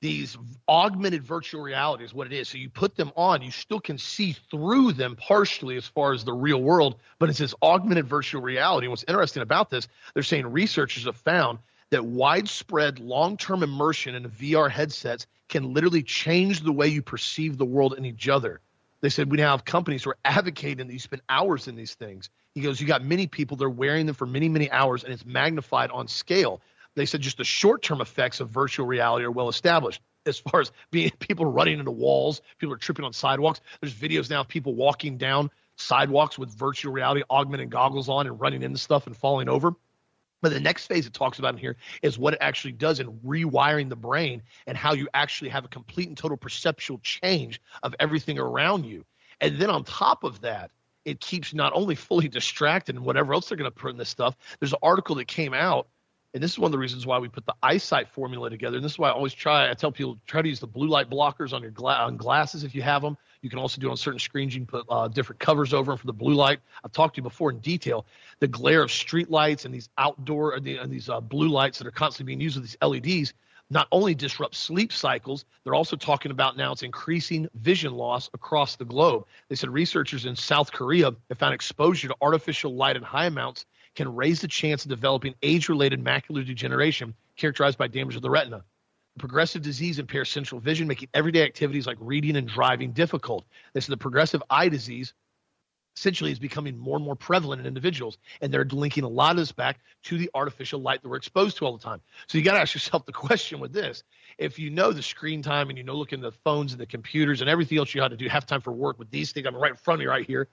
[0.00, 2.48] these augmented virtual reality is what it is.
[2.48, 6.24] So you put them on, you still can see through them partially as far as
[6.24, 8.86] the real world, but it's this augmented virtual reality.
[8.86, 11.58] And what's interesting about this, they're saying researchers have found
[11.90, 17.64] that widespread long-term immersion in VR headsets can literally change the way you perceive the
[17.66, 18.60] world and each other.
[19.02, 21.94] They said we now have companies who are advocating that you spend hours in these
[21.94, 22.28] things.
[22.54, 25.24] He goes, you got many people they're wearing them for many, many hours, and it's
[25.24, 26.60] magnified on scale.
[26.96, 30.02] They said just the short-term effects of virtual reality are well established.
[30.26, 33.60] As far as being people running into walls, people are tripping on sidewalks.
[33.80, 38.38] There's videos now of people walking down sidewalks with virtual reality augmented goggles on and
[38.38, 39.74] running into stuff and falling over.
[40.40, 43.12] But the next phase it talks about in here is what it actually does in
[43.26, 47.94] rewiring the brain and how you actually have a complete and total perceptual change of
[48.00, 49.04] everything around you.
[49.40, 50.70] And then on top of that,
[51.04, 54.08] it keeps not only fully distracted and whatever else they're going to put in this
[54.08, 54.36] stuff.
[54.58, 55.88] There's an article that came out,
[56.32, 58.76] and this is one of the reasons why we put the eyesight formula together.
[58.76, 59.68] And this is why I always try.
[59.68, 62.62] I tell people try to use the blue light blockers on your gla- on glasses
[62.62, 63.16] if you have them.
[63.42, 64.54] You can also do it on certain screens.
[64.54, 66.60] You can put uh, different covers over them for the blue light.
[66.84, 68.06] I've talked to you before in detail.
[68.38, 71.78] The glare of street lights and these outdoor and, the, and these uh, blue lights
[71.78, 73.34] that are constantly being used with these LEDs
[73.70, 78.74] not only disrupt sleep cycles, they're also talking about now it's increasing vision loss across
[78.74, 79.26] the globe.
[79.48, 83.66] They said researchers in South Korea have found exposure to artificial light in high amounts
[83.94, 88.30] can raise the chance of developing age related macular degeneration characterized by damage of the
[88.30, 88.62] retina.
[89.18, 93.44] Progressive disease impairs central vision, making everyday activities like reading and driving difficult.
[93.74, 95.12] This is the progressive eye disease
[95.96, 98.18] essentially is becoming more and more prevalent in individuals.
[98.40, 101.58] And they're linking a lot of this back to the artificial light that we're exposed
[101.58, 102.00] to all the time.
[102.26, 104.02] So you got to ask yourself the question with this.
[104.38, 106.86] If you know the screen time and you know looking at the phones and the
[106.86, 109.46] computers and everything else you had to do, have time for work with these things,
[109.46, 110.48] I'm right in front of you right here,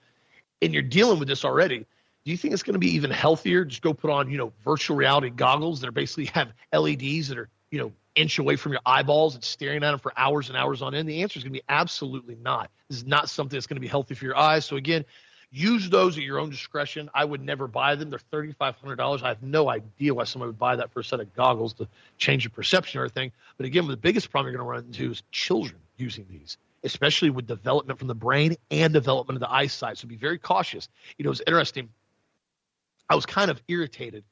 [0.60, 1.86] and you're dealing with this already,
[2.28, 3.64] do you think it's going to be even healthier?
[3.64, 7.38] Just go put on, you know, virtual reality goggles that are basically have LEDs that
[7.38, 10.58] are, you know, inch away from your eyeballs and staring at them for hours and
[10.58, 11.08] hours on end?
[11.08, 12.70] The answer is going to be absolutely not.
[12.90, 14.66] This is not something that's going to be healthy for your eyes.
[14.66, 15.06] So again,
[15.50, 17.08] use those at your own discretion.
[17.14, 18.10] I would never buy them.
[18.10, 19.22] They're thirty five hundred dollars.
[19.22, 21.88] I have no idea why someone would buy that for a set of goggles to
[22.18, 23.32] change your perception or anything.
[23.56, 26.58] But again, the biggest problem you're going to run into is children using these.
[26.84, 29.96] Especially with development from the brain and development of the eyesight.
[29.96, 30.90] So be very cautious.
[31.16, 31.88] You know, it's interesting.
[33.08, 34.24] I was kind of irritated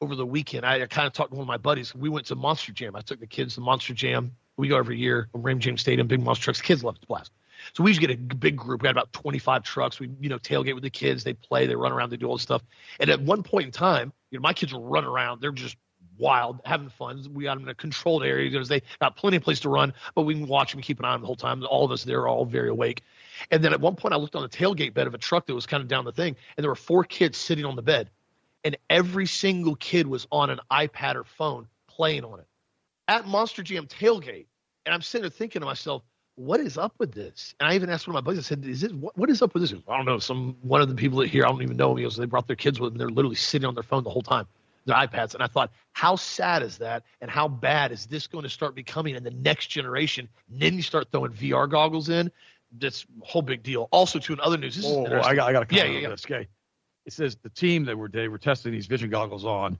[0.00, 0.64] over the weekend.
[0.64, 1.94] I, I kind of talked to one of my buddies.
[1.94, 2.96] We went to Monster Jam.
[2.96, 4.32] I took the kids to Monster Jam.
[4.56, 5.28] We go every year.
[5.34, 6.62] Raymond James Stadium, big monster trucks.
[6.62, 7.30] Kids love to blast.
[7.74, 8.82] So we usually get a big group.
[8.82, 9.98] We had about 25 trucks.
[9.98, 11.24] We, you know, tailgate with the kids.
[11.24, 12.62] They play, they run around, they do all this stuff.
[13.00, 15.40] And at one point in time, you know, my kids run around.
[15.40, 15.76] They're just
[16.18, 17.24] wild, having fun.
[17.32, 19.92] We got them in a controlled area because they got plenty of place to run,
[20.14, 21.64] but we can watch them, keep an eye on them the whole time.
[21.64, 23.02] All of us there are all very awake.
[23.50, 25.54] And then at one point, I looked on the tailgate bed of a truck that
[25.54, 28.10] was kind of down the thing, and there were four kids sitting on the bed
[28.66, 32.46] and every single kid was on an iPad or phone playing on it
[33.06, 34.46] at Monster Jam tailgate.
[34.84, 36.02] And I'm sitting there thinking to myself,
[36.34, 37.54] what is up with this?
[37.60, 39.40] And I even asked one of my buddies, I said, is this, what, what is
[39.40, 39.72] up with this?
[39.86, 40.18] I don't know.
[40.18, 41.94] Some, one of the people here, I don't even know.
[41.94, 42.98] He goes, they brought their kids with them.
[42.98, 44.46] They're literally sitting on their phone the whole time,
[44.84, 45.34] their iPads.
[45.34, 47.04] And I thought, how sad is that?
[47.20, 50.28] And how bad is this going to start becoming in the next generation?
[50.50, 52.32] And then you start throwing VR goggles in.
[52.72, 53.88] That's a whole big deal.
[53.90, 55.84] Also, to in other news, this oh, is I got, I got a comment yeah,
[55.84, 56.08] yeah, yeah.
[56.08, 56.24] this.
[56.24, 56.48] Okay
[57.06, 59.78] it says the team that were they were testing these vision goggles on,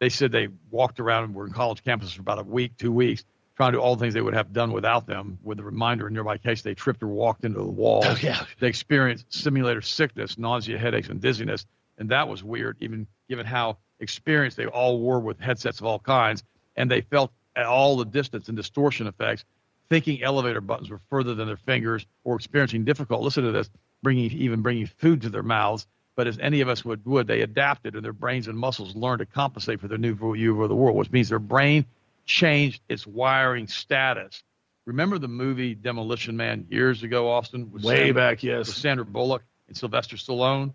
[0.00, 2.90] they said they walked around and were in college campuses for about a week, two
[2.90, 3.24] weeks,
[3.56, 5.38] trying to do all the things they would have done without them.
[5.44, 8.02] With the reminder in nearby case they tripped or walked into the wall.
[8.04, 8.44] Oh, yeah.
[8.58, 11.66] They experienced simulator sickness, nausea, headaches, and dizziness,
[11.98, 15.98] and that was weird, even given how experienced they all were with headsets of all
[15.98, 16.42] kinds,
[16.74, 19.44] and they felt all the distance and distortion effects.
[19.92, 23.20] Thinking elevator buttons were further than their fingers, or experiencing difficult.
[23.20, 23.68] Listen to this:
[24.02, 27.40] bringing even bringing food to their mouths but as any of us would, would they
[27.40, 30.74] adapted and their brains and muscles learned to compensate for their new view of the
[30.74, 31.86] world, which means their brain
[32.26, 34.42] changed its wiring status.
[34.84, 37.70] Remember the movie Demolition Man years ago, Austin?
[37.72, 38.66] Way Sandra, back, yes.
[38.66, 40.74] With Sandra Bullock and Sylvester Stallone.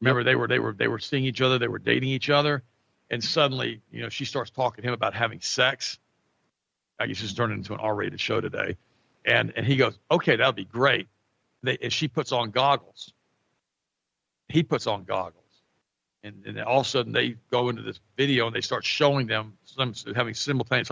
[0.00, 2.62] Remember they were they were they were seeing each other, they were dating each other,
[3.10, 5.98] and suddenly, you know, she starts talking to him about having sex.
[6.98, 8.76] I guess it's turned into an R-rated show today,
[9.24, 11.08] and and he goes, okay, that'll be great.
[11.62, 13.12] They, and she puts on goggles
[14.48, 15.44] he puts on goggles.
[16.24, 19.26] And, and all of a sudden they go into this video and they start showing
[19.26, 20.88] them some having simultaneous,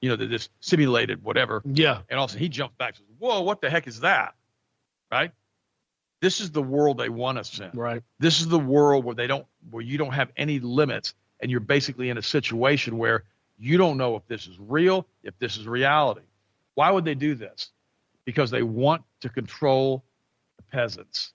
[0.00, 1.62] you know, this simulated whatever.
[1.64, 2.02] Yeah.
[2.10, 4.34] And also he jumps back and says, "Whoa, what the heck is that?"
[5.10, 5.32] Right?
[6.20, 7.70] This is the world they want us in.
[7.72, 8.02] Right.
[8.18, 11.60] This is the world where they don't, where you don't have any limits, and you're
[11.60, 13.24] basically in a situation where
[13.58, 16.26] you don't know if this is real, if this is reality.
[16.74, 17.70] Why would they do this?
[18.24, 20.04] Because they want to control
[20.56, 21.32] the peasants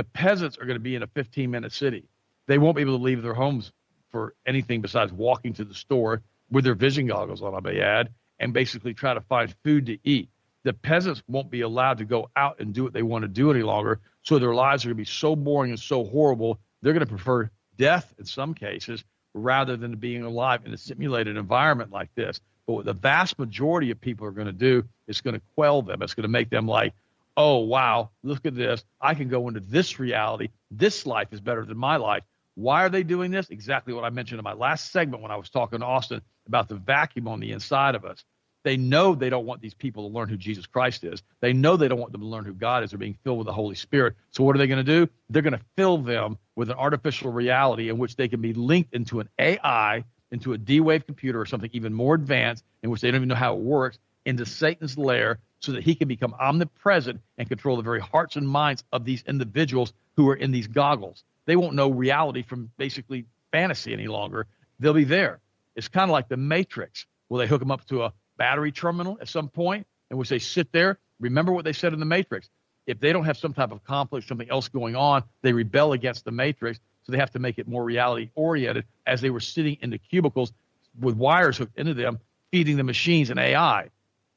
[0.00, 2.08] the peasants are going to be in a 15 minute city.
[2.46, 3.70] They won't be able to leave their homes
[4.08, 8.08] for anything besides walking to the store with their vision goggles on, I may add,
[8.38, 10.30] and basically try to find food to eat.
[10.62, 13.50] The peasants won't be allowed to go out and do what they want to do
[13.50, 14.00] any longer.
[14.22, 17.06] So their lives are going to be so boring and so horrible, they're going to
[17.06, 19.04] prefer death in some cases
[19.34, 22.40] rather than being alive in a simulated environment like this.
[22.66, 25.82] But what the vast majority of people are going to do is going to quell
[25.82, 26.02] them.
[26.02, 26.92] It's going to make them like,
[27.36, 28.84] oh, wow, look at this.
[29.00, 30.48] I can go into this reality.
[30.70, 32.22] This life is better than my life.
[32.54, 33.48] Why are they doing this?
[33.50, 36.68] Exactly what I mentioned in my last segment when I was talking to Austin about
[36.68, 38.24] the vacuum on the inside of us.
[38.62, 41.22] They know they don't want these people to learn who Jesus Christ is.
[41.40, 42.90] They know they don't want them to learn who God is.
[42.90, 44.16] They're being filled with the Holy Spirit.
[44.30, 45.10] So what are they going to do?
[45.30, 48.92] They're going to fill them with an artificial reality in which they can be linked
[48.92, 53.10] into an AI, into a D-Wave computer or something even more advanced in which they
[53.10, 57.20] don't even know how it works, into Satan's lair so that he can become omnipresent
[57.38, 61.24] and control the very hearts and minds of these individuals who are in these goggles.
[61.46, 64.46] They won't know reality from basically fantasy any longer.
[64.78, 65.40] They'll be there.
[65.74, 67.06] It's kind of like the Matrix.
[67.28, 70.38] Will they hook them up to a battery terminal at some and in which they
[70.38, 70.98] sit there?
[71.20, 72.48] Remember what they said in the Matrix.
[72.86, 76.24] If they don't have some type of conflict, something else going on, they rebel against
[76.24, 76.80] the Matrix.
[77.02, 79.98] So they have to make it more reality oriented as they were sitting in the
[79.98, 80.54] cubicles
[80.98, 82.18] with wires hooked into them,
[82.50, 83.90] feeding the machines and AI.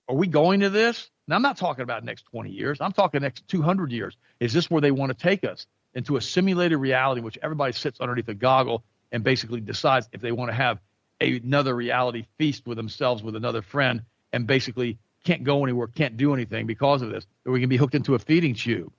[0.09, 1.09] Are we going to this?
[1.29, 2.81] Now, I'm not talking about next 20 years.
[2.81, 4.17] I'm talking next 200 years.
[4.41, 7.71] Is this where they want to take us into a simulated reality in which everybody
[7.71, 8.83] sits underneath a goggle
[9.13, 10.79] and basically decides if they want to have
[11.23, 14.01] another reality feast with themselves with another friend
[14.31, 17.77] and basically can't go anywhere, can't do anything because of this, or we can be
[17.77, 18.91] hooked into a feeding tube.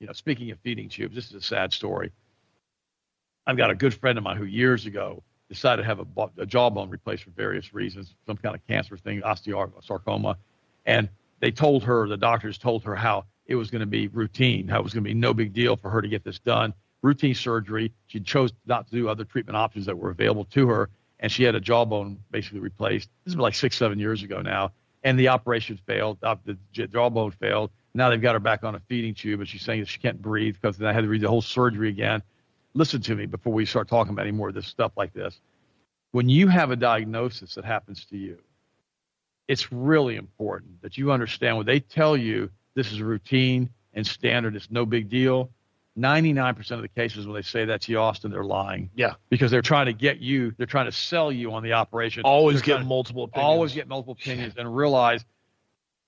[0.00, 2.12] You know, speaking of feeding tubes, this is a sad story.
[3.46, 6.06] I've got a good friend of mine who years ago decided to have a,
[6.38, 10.36] a jawbone replaced for various reasons, some kind of cancer thing, osteosarcoma,
[10.86, 11.08] and
[11.40, 14.80] they told her, the doctors told her how it was going to be routine, how
[14.80, 16.74] it was going to be no big deal for her to get this done.
[17.00, 17.92] Routine surgery.
[18.08, 20.90] She chose not to do other treatment options that were available to her,
[21.20, 23.08] and she had a jawbone basically replaced.
[23.24, 26.18] This is like six, seven years ago now, and the operation failed.
[26.22, 27.70] Uh, the jawbone failed.
[27.94, 30.20] Now they've got her back on a feeding tube, and she's saying that she can't
[30.20, 32.22] breathe because then I had to read the whole surgery again.
[32.74, 35.40] Listen to me before we start talking about any more of this stuff like this.
[36.12, 38.38] When you have a diagnosis that happens to you,
[39.48, 44.54] it's really important that you understand when they tell you this is routine and standard,
[44.54, 45.50] it's no big deal.
[45.98, 48.90] 99% of the cases when they say that to you, Austin, they're lying.
[48.94, 49.14] Yeah.
[49.28, 52.22] Because they're trying to get you, they're trying to sell you on the operation.
[52.24, 53.46] Always get multiple opinions.
[53.46, 55.24] Always get multiple opinions and realize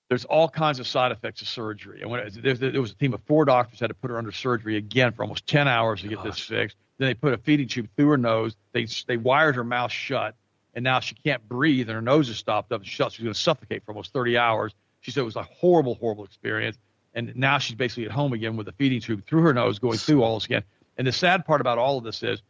[0.09, 2.01] there's all kinds of side effects of surgery.
[2.01, 4.17] And when it, there, there, was a team of four doctors had to put her
[4.17, 6.77] under surgery again for almost 10 hours to get this fixed.
[6.97, 8.55] Then they put a feeding tube through her nose.
[8.73, 10.35] They, they wired her mouth shut
[10.73, 13.11] and now she can't breathe and her nose is stopped up and shut.
[13.13, 14.73] She's going to suffocate for almost 30 hours.
[15.01, 16.77] She said it was a horrible, horrible experience.
[17.13, 19.97] And now she's basically at home again with a feeding tube through her nose going
[19.97, 20.63] through all this again.
[20.97, 22.41] And the sad part about all of this is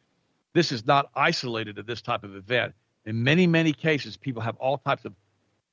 [0.53, 2.73] this is not isolated to this type of event.
[3.05, 5.13] In many, many cases, people have all types of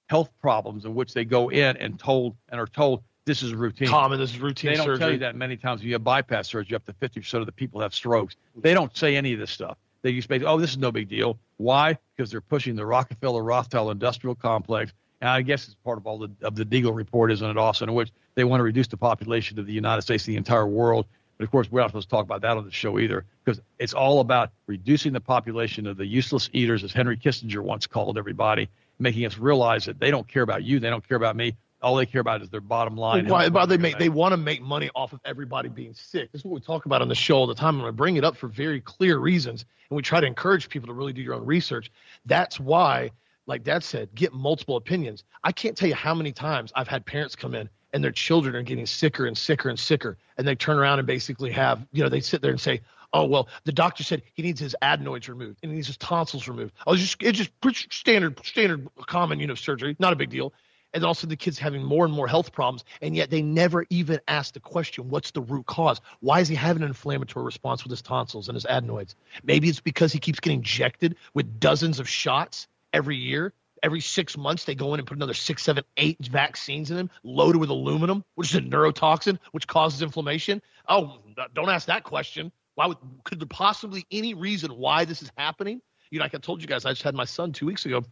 [0.06, 3.88] health problems in which they go in and told and are told this is routine.
[3.88, 4.98] Common, this is routine They don't surgery.
[4.98, 5.82] tell you that many times.
[5.82, 8.36] If you have bypass surgery, up to 50% of the people have strokes.
[8.56, 9.76] They don't say any of this stuff.
[10.00, 11.38] They just say, oh, this is no big deal.
[11.58, 11.98] Why?
[12.16, 14.92] Because they're pushing the Rockefeller Rothschild industrial complex.
[15.20, 17.88] And I guess it's part of all the of the Deagel report, isn't it, Austin,
[17.88, 20.66] in which they want to reduce the population of the United States, and the entire
[20.66, 21.06] world.
[21.36, 23.60] But of course, we're not supposed to talk about that on the show either, because
[23.78, 28.18] it's all about reducing the population of the useless eaters, as Henry Kissinger once called
[28.18, 31.56] everybody, making us realize that they don't care about you, they don't care about me,
[31.80, 33.28] all they care about is their bottom line.
[33.28, 36.32] Why, why they make they want to make money off of everybody being sick.
[36.32, 37.76] This is what we talk about on the show all the time.
[37.76, 40.68] I'm going to bring it up for very clear reasons, and we try to encourage
[40.68, 41.90] people to really do your own research.
[42.26, 43.12] That's why,
[43.48, 45.24] like Dad said, get multiple opinions.
[45.42, 48.54] I can't tell you how many times I've had parents come in and their children
[48.54, 52.02] are getting sicker and sicker and sicker, and they turn around and basically have you
[52.02, 52.82] know they sit there and say.
[53.14, 56.46] Oh well, the doctor said he needs his adenoids removed and he needs his tonsils
[56.46, 56.74] removed.
[56.86, 60.52] Oh, it's just it's just standard standard common you know surgery, not a big deal
[60.94, 64.20] and also the kids having more and more health problems and yet they never even
[64.28, 67.90] ask the question what's the root cause why is he having an inflammatory response with
[67.90, 72.08] his tonsils and his adenoids maybe it's because he keeps getting injected with dozens of
[72.08, 76.18] shots every year every six months they go in and put another six seven eight
[76.26, 81.18] vaccines in them, loaded with aluminum which is a neurotoxin which causes inflammation oh
[81.54, 85.80] don't ask that question why would could there possibly any reason why this is happening
[86.10, 88.02] you know like i told you guys i just had my son two weeks ago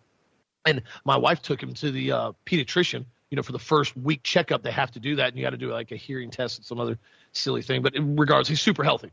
[0.66, 3.06] and my wife took him to the uh, pediatrician.
[3.30, 5.50] You know, for the first week checkup, they have to do that, and you got
[5.50, 6.98] to do like a hearing test and some other
[7.32, 7.82] silly thing.
[7.82, 9.10] But in regards, he's super healthy.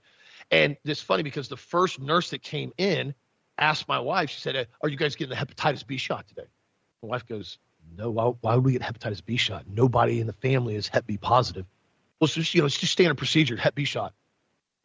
[0.51, 3.16] And it's funny because the first nurse that came in
[3.57, 4.29] asked my wife.
[4.29, 6.47] She said, "Are you guys getting the hepatitis B shot today?"
[7.01, 7.59] My wife goes,
[7.97, 8.09] "No.
[8.11, 9.65] Why, why would we get hepatitis B shot?
[9.67, 11.65] Nobody in the family is Hep B positive."
[12.19, 14.13] Well, so just, you know, it's just standard procedure, Hep B shot,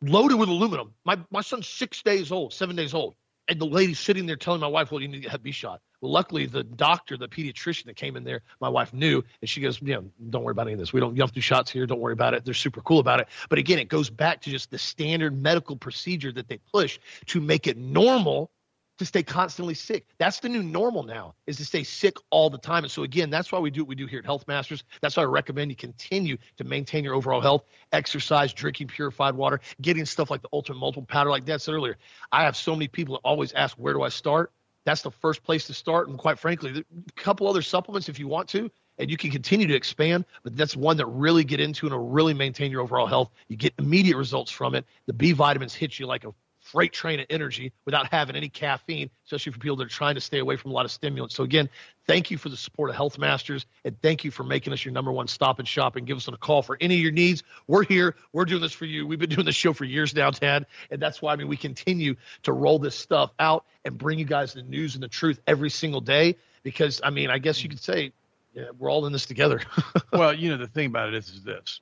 [0.02, 0.94] loaded with aluminum.
[1.04, 3.14] My my son's six days old, seven days old,
[3.46, 5.52] and the lady's sitting there telling my wife, "Well, you need to get Hep B
[5.52, 9.50] shot." Well, luckily, the doctor, the pediatrician that came in there, my wife knew, and
[9.50, 10.92] she goes, "You know, don't worry about any of this.
[10.92, 11.16] We don't.
[11.16, 11.86] You to do shots here.
[11.86, 12.44] Don't worry about it.
[12.44, 15.76] They're super cool about it." But again, it goes back to just the standard medical
[15.76, 18.50] procedure that they push to make it normal
[18.98, 20.06] to stay constantly sick.
[20.18, 22.84] That's the new normal now is to stay sick all the time.
[22.84, 24.84] And so again, that's why we do what we do here at Health Masters.
[25.00, 29.60] That's why I recommend you continue to maintain your overall health, exercise, drinking purified water,
[29.80, 31.96] getting stuff like the ultimate multiple powder like that said earlier.
[32.32, 34.52] I have so many people that always ask where do I start?
[34.84, 36.08] That's the first place to start.
[36.08, 39.66] And quite frankly, a couple other supplements if you want to, and you can continue
[39.68, 43.06] to expand, but that's one that really get into and will really maintain your overall
[43.06, 43.30] health.
[43.48, 44.84] You get immediate results from it.
[45.06, 46.34] The B vitamins hit you like a
[46.72, 50.20] freight train of energy without having any caffeine, especially for people that are trying to
[50.20, 51.34] stay away from a lot of stimulants.
[51.34, 51.70] So again,
[52.06, 54.92] thank you for the support of Health Masters, and thank you for making us your
[54.92, 57.42] number one stop and shop and give us a call for any of your needs.
[57.66, 58.14] We're here.
[58.32, 59.06] We're doing this for you.
[59.06, 61.56] We've been doing this show for years now, Tad, and that's why I mean we
[61.56, 65.40] continue to roll this stuff out and bring you guys the news and the truth
[65.46, 66.36] every single day.
[66.62, 68.12] Because I mean, I guess you could say
[68.52, 69.62] yeah, we're all in this together.
[70.12, 71.80] well, you know, the thing about it is, is this.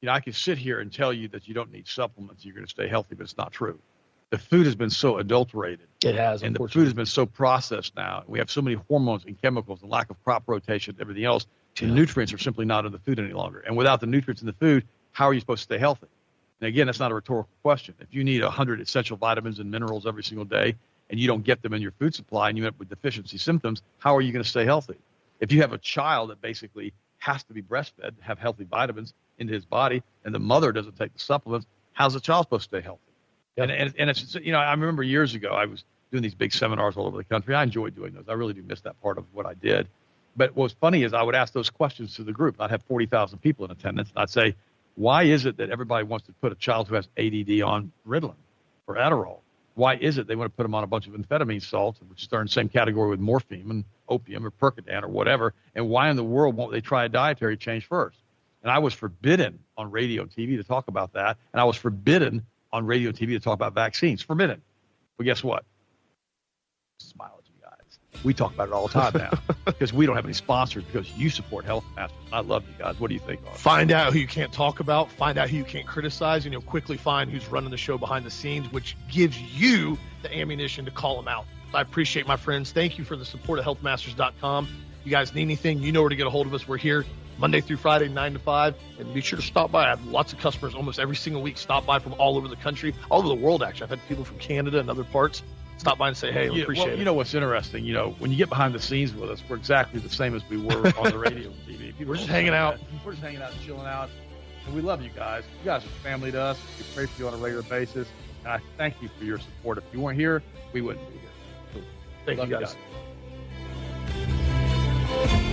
[0.00, 2.54] You know, I can sit here and tell you that you don't need supplements, you're
[2.54, 3.78] going to stay healthy, but it's not true
[4.30, 5.86] the food has been so adulterated.
[6.04, 8.24] It has, and the food has been so processed now.
[8.26, 11.46] We have so many hormones and chemicals and lack of crop rotation, and everything else.
[11.80, 11.88] Yeah.
[11.88, 13.60] The nutrients are simply not in the food any longer.
[13.60, 16.08] And without the nutrients in the food, how are you supposed to stay healthy?
[16.60, 17.94] And again, that's not a rhetorical question.
[18.00, 20.74] If you need 100 essential vitamins and minerals every single day,
[21.10, 23.38] and you don't get them in your food supply, and you end up with deficiency
[23.38, 24.96] symptoms, how are you going to stay healthy?
[25.38, 29.14] If you have a child that basically has to be breastfed, to have healthy vitamins
[29.38, 32.78] into his body, and the mother doesn't take the supplements, how's the child supposed to
[32.78, 33.02] stay healthy?
[33.56, 36.52] And, and, and it's, you know, I remember years ago, I was doing these big
[36.52, 37.54] seminars all over the country.
[37.54, 38.24] I enjoyed doing those.
[38.28, 39.88] I really do miss that part of what I did.
[40.36, 42.56] But what was funny is I would ask those questions to the group.
[42.60, 44.10] I'd have 40,000 people in attendance.
[44.10, 44.54] And I'd say,
[44.94, 48.34] why is it that everybody wants to put a child who has ADD on Ritalin
[48.86, 49.38] or Adderall?
[49.74, 52.28] Why is it they want to put them on a bunch of amphetamine salts, which
[52.32, 55.52] are in the same category with morphine and opium or Percodan or whatever?
[55.74, 58.16] And why in the world won't they try a dietary change first?
[58.62, 61.36] And I was forbidden on radio and TV to talk about that.
[61.52, 62.46] And I was forbidden
[62.76, 64.22] on radio TV to talk about vaccines.
[64.22, 64.60] for a minute.
[65.16, 65.64] But guess what?
[66.98, 68.22] Smile at you guys.
[68.22, 71.10] We talk about it all the time now because we don't have any sponsors because
[71.12, 72.18] you support Health Masters.
[72.32, 73.00] I love you guys.
[73.00, 73.40] What do you think?
[73.54, 75.10] Find out who you can't talk about.
[75.10, 78.26] Find out who you can't criticize, and you'll quickly find who's running the show behind
[78.26, 81.46] the scenes, which gives you the ammunition to call them out.
[81.74, 82.72] I appreciate my friends.
[82.72, 84.68] Thank you for the support of healthmasters.com.
[85.00, 86.68] If you guys need anything, you know where to get a hold of us.
[86.68, 87.04] We're here
[87.38, 88.74] Monday through Friday, 9 to 5.
[88.98, 89.86] And be sure to stop by.
[89.86, 92.56] I have lots of customers almost every single week stop by from all over the
[92.56, 93.84] country, all over the world, actually.
[93.84, 95.42] I've had people from Canada and other parts
[95.78, 96.98] stop by and say, hey, we appreciate well, it.
[96.98, 97.84] You know what's interesting?
[97.84, 100.42] You know, when you get behind the scenes with us, we're exactly the same as
[100.48, 101.96] we were on the radio and TV.
[101.96, 102.78] People we're just hanging out.
[102.78, 103.04] That.
[103.04, 104.08] We're just hanging out chilling out.
[104.66, 105.44] And we love you guys.
[105.60, 106.58] You guys are family to us.
[106.78, 108.08] We pray for you on a regular basis.
[108.44, 109.78] And I thank you for your support.
[109.78, 111.84] If you weren't here, we wouldn't be here.
[112.24, 112.76] Thank you guys.
[114.14, 115.52] You guys.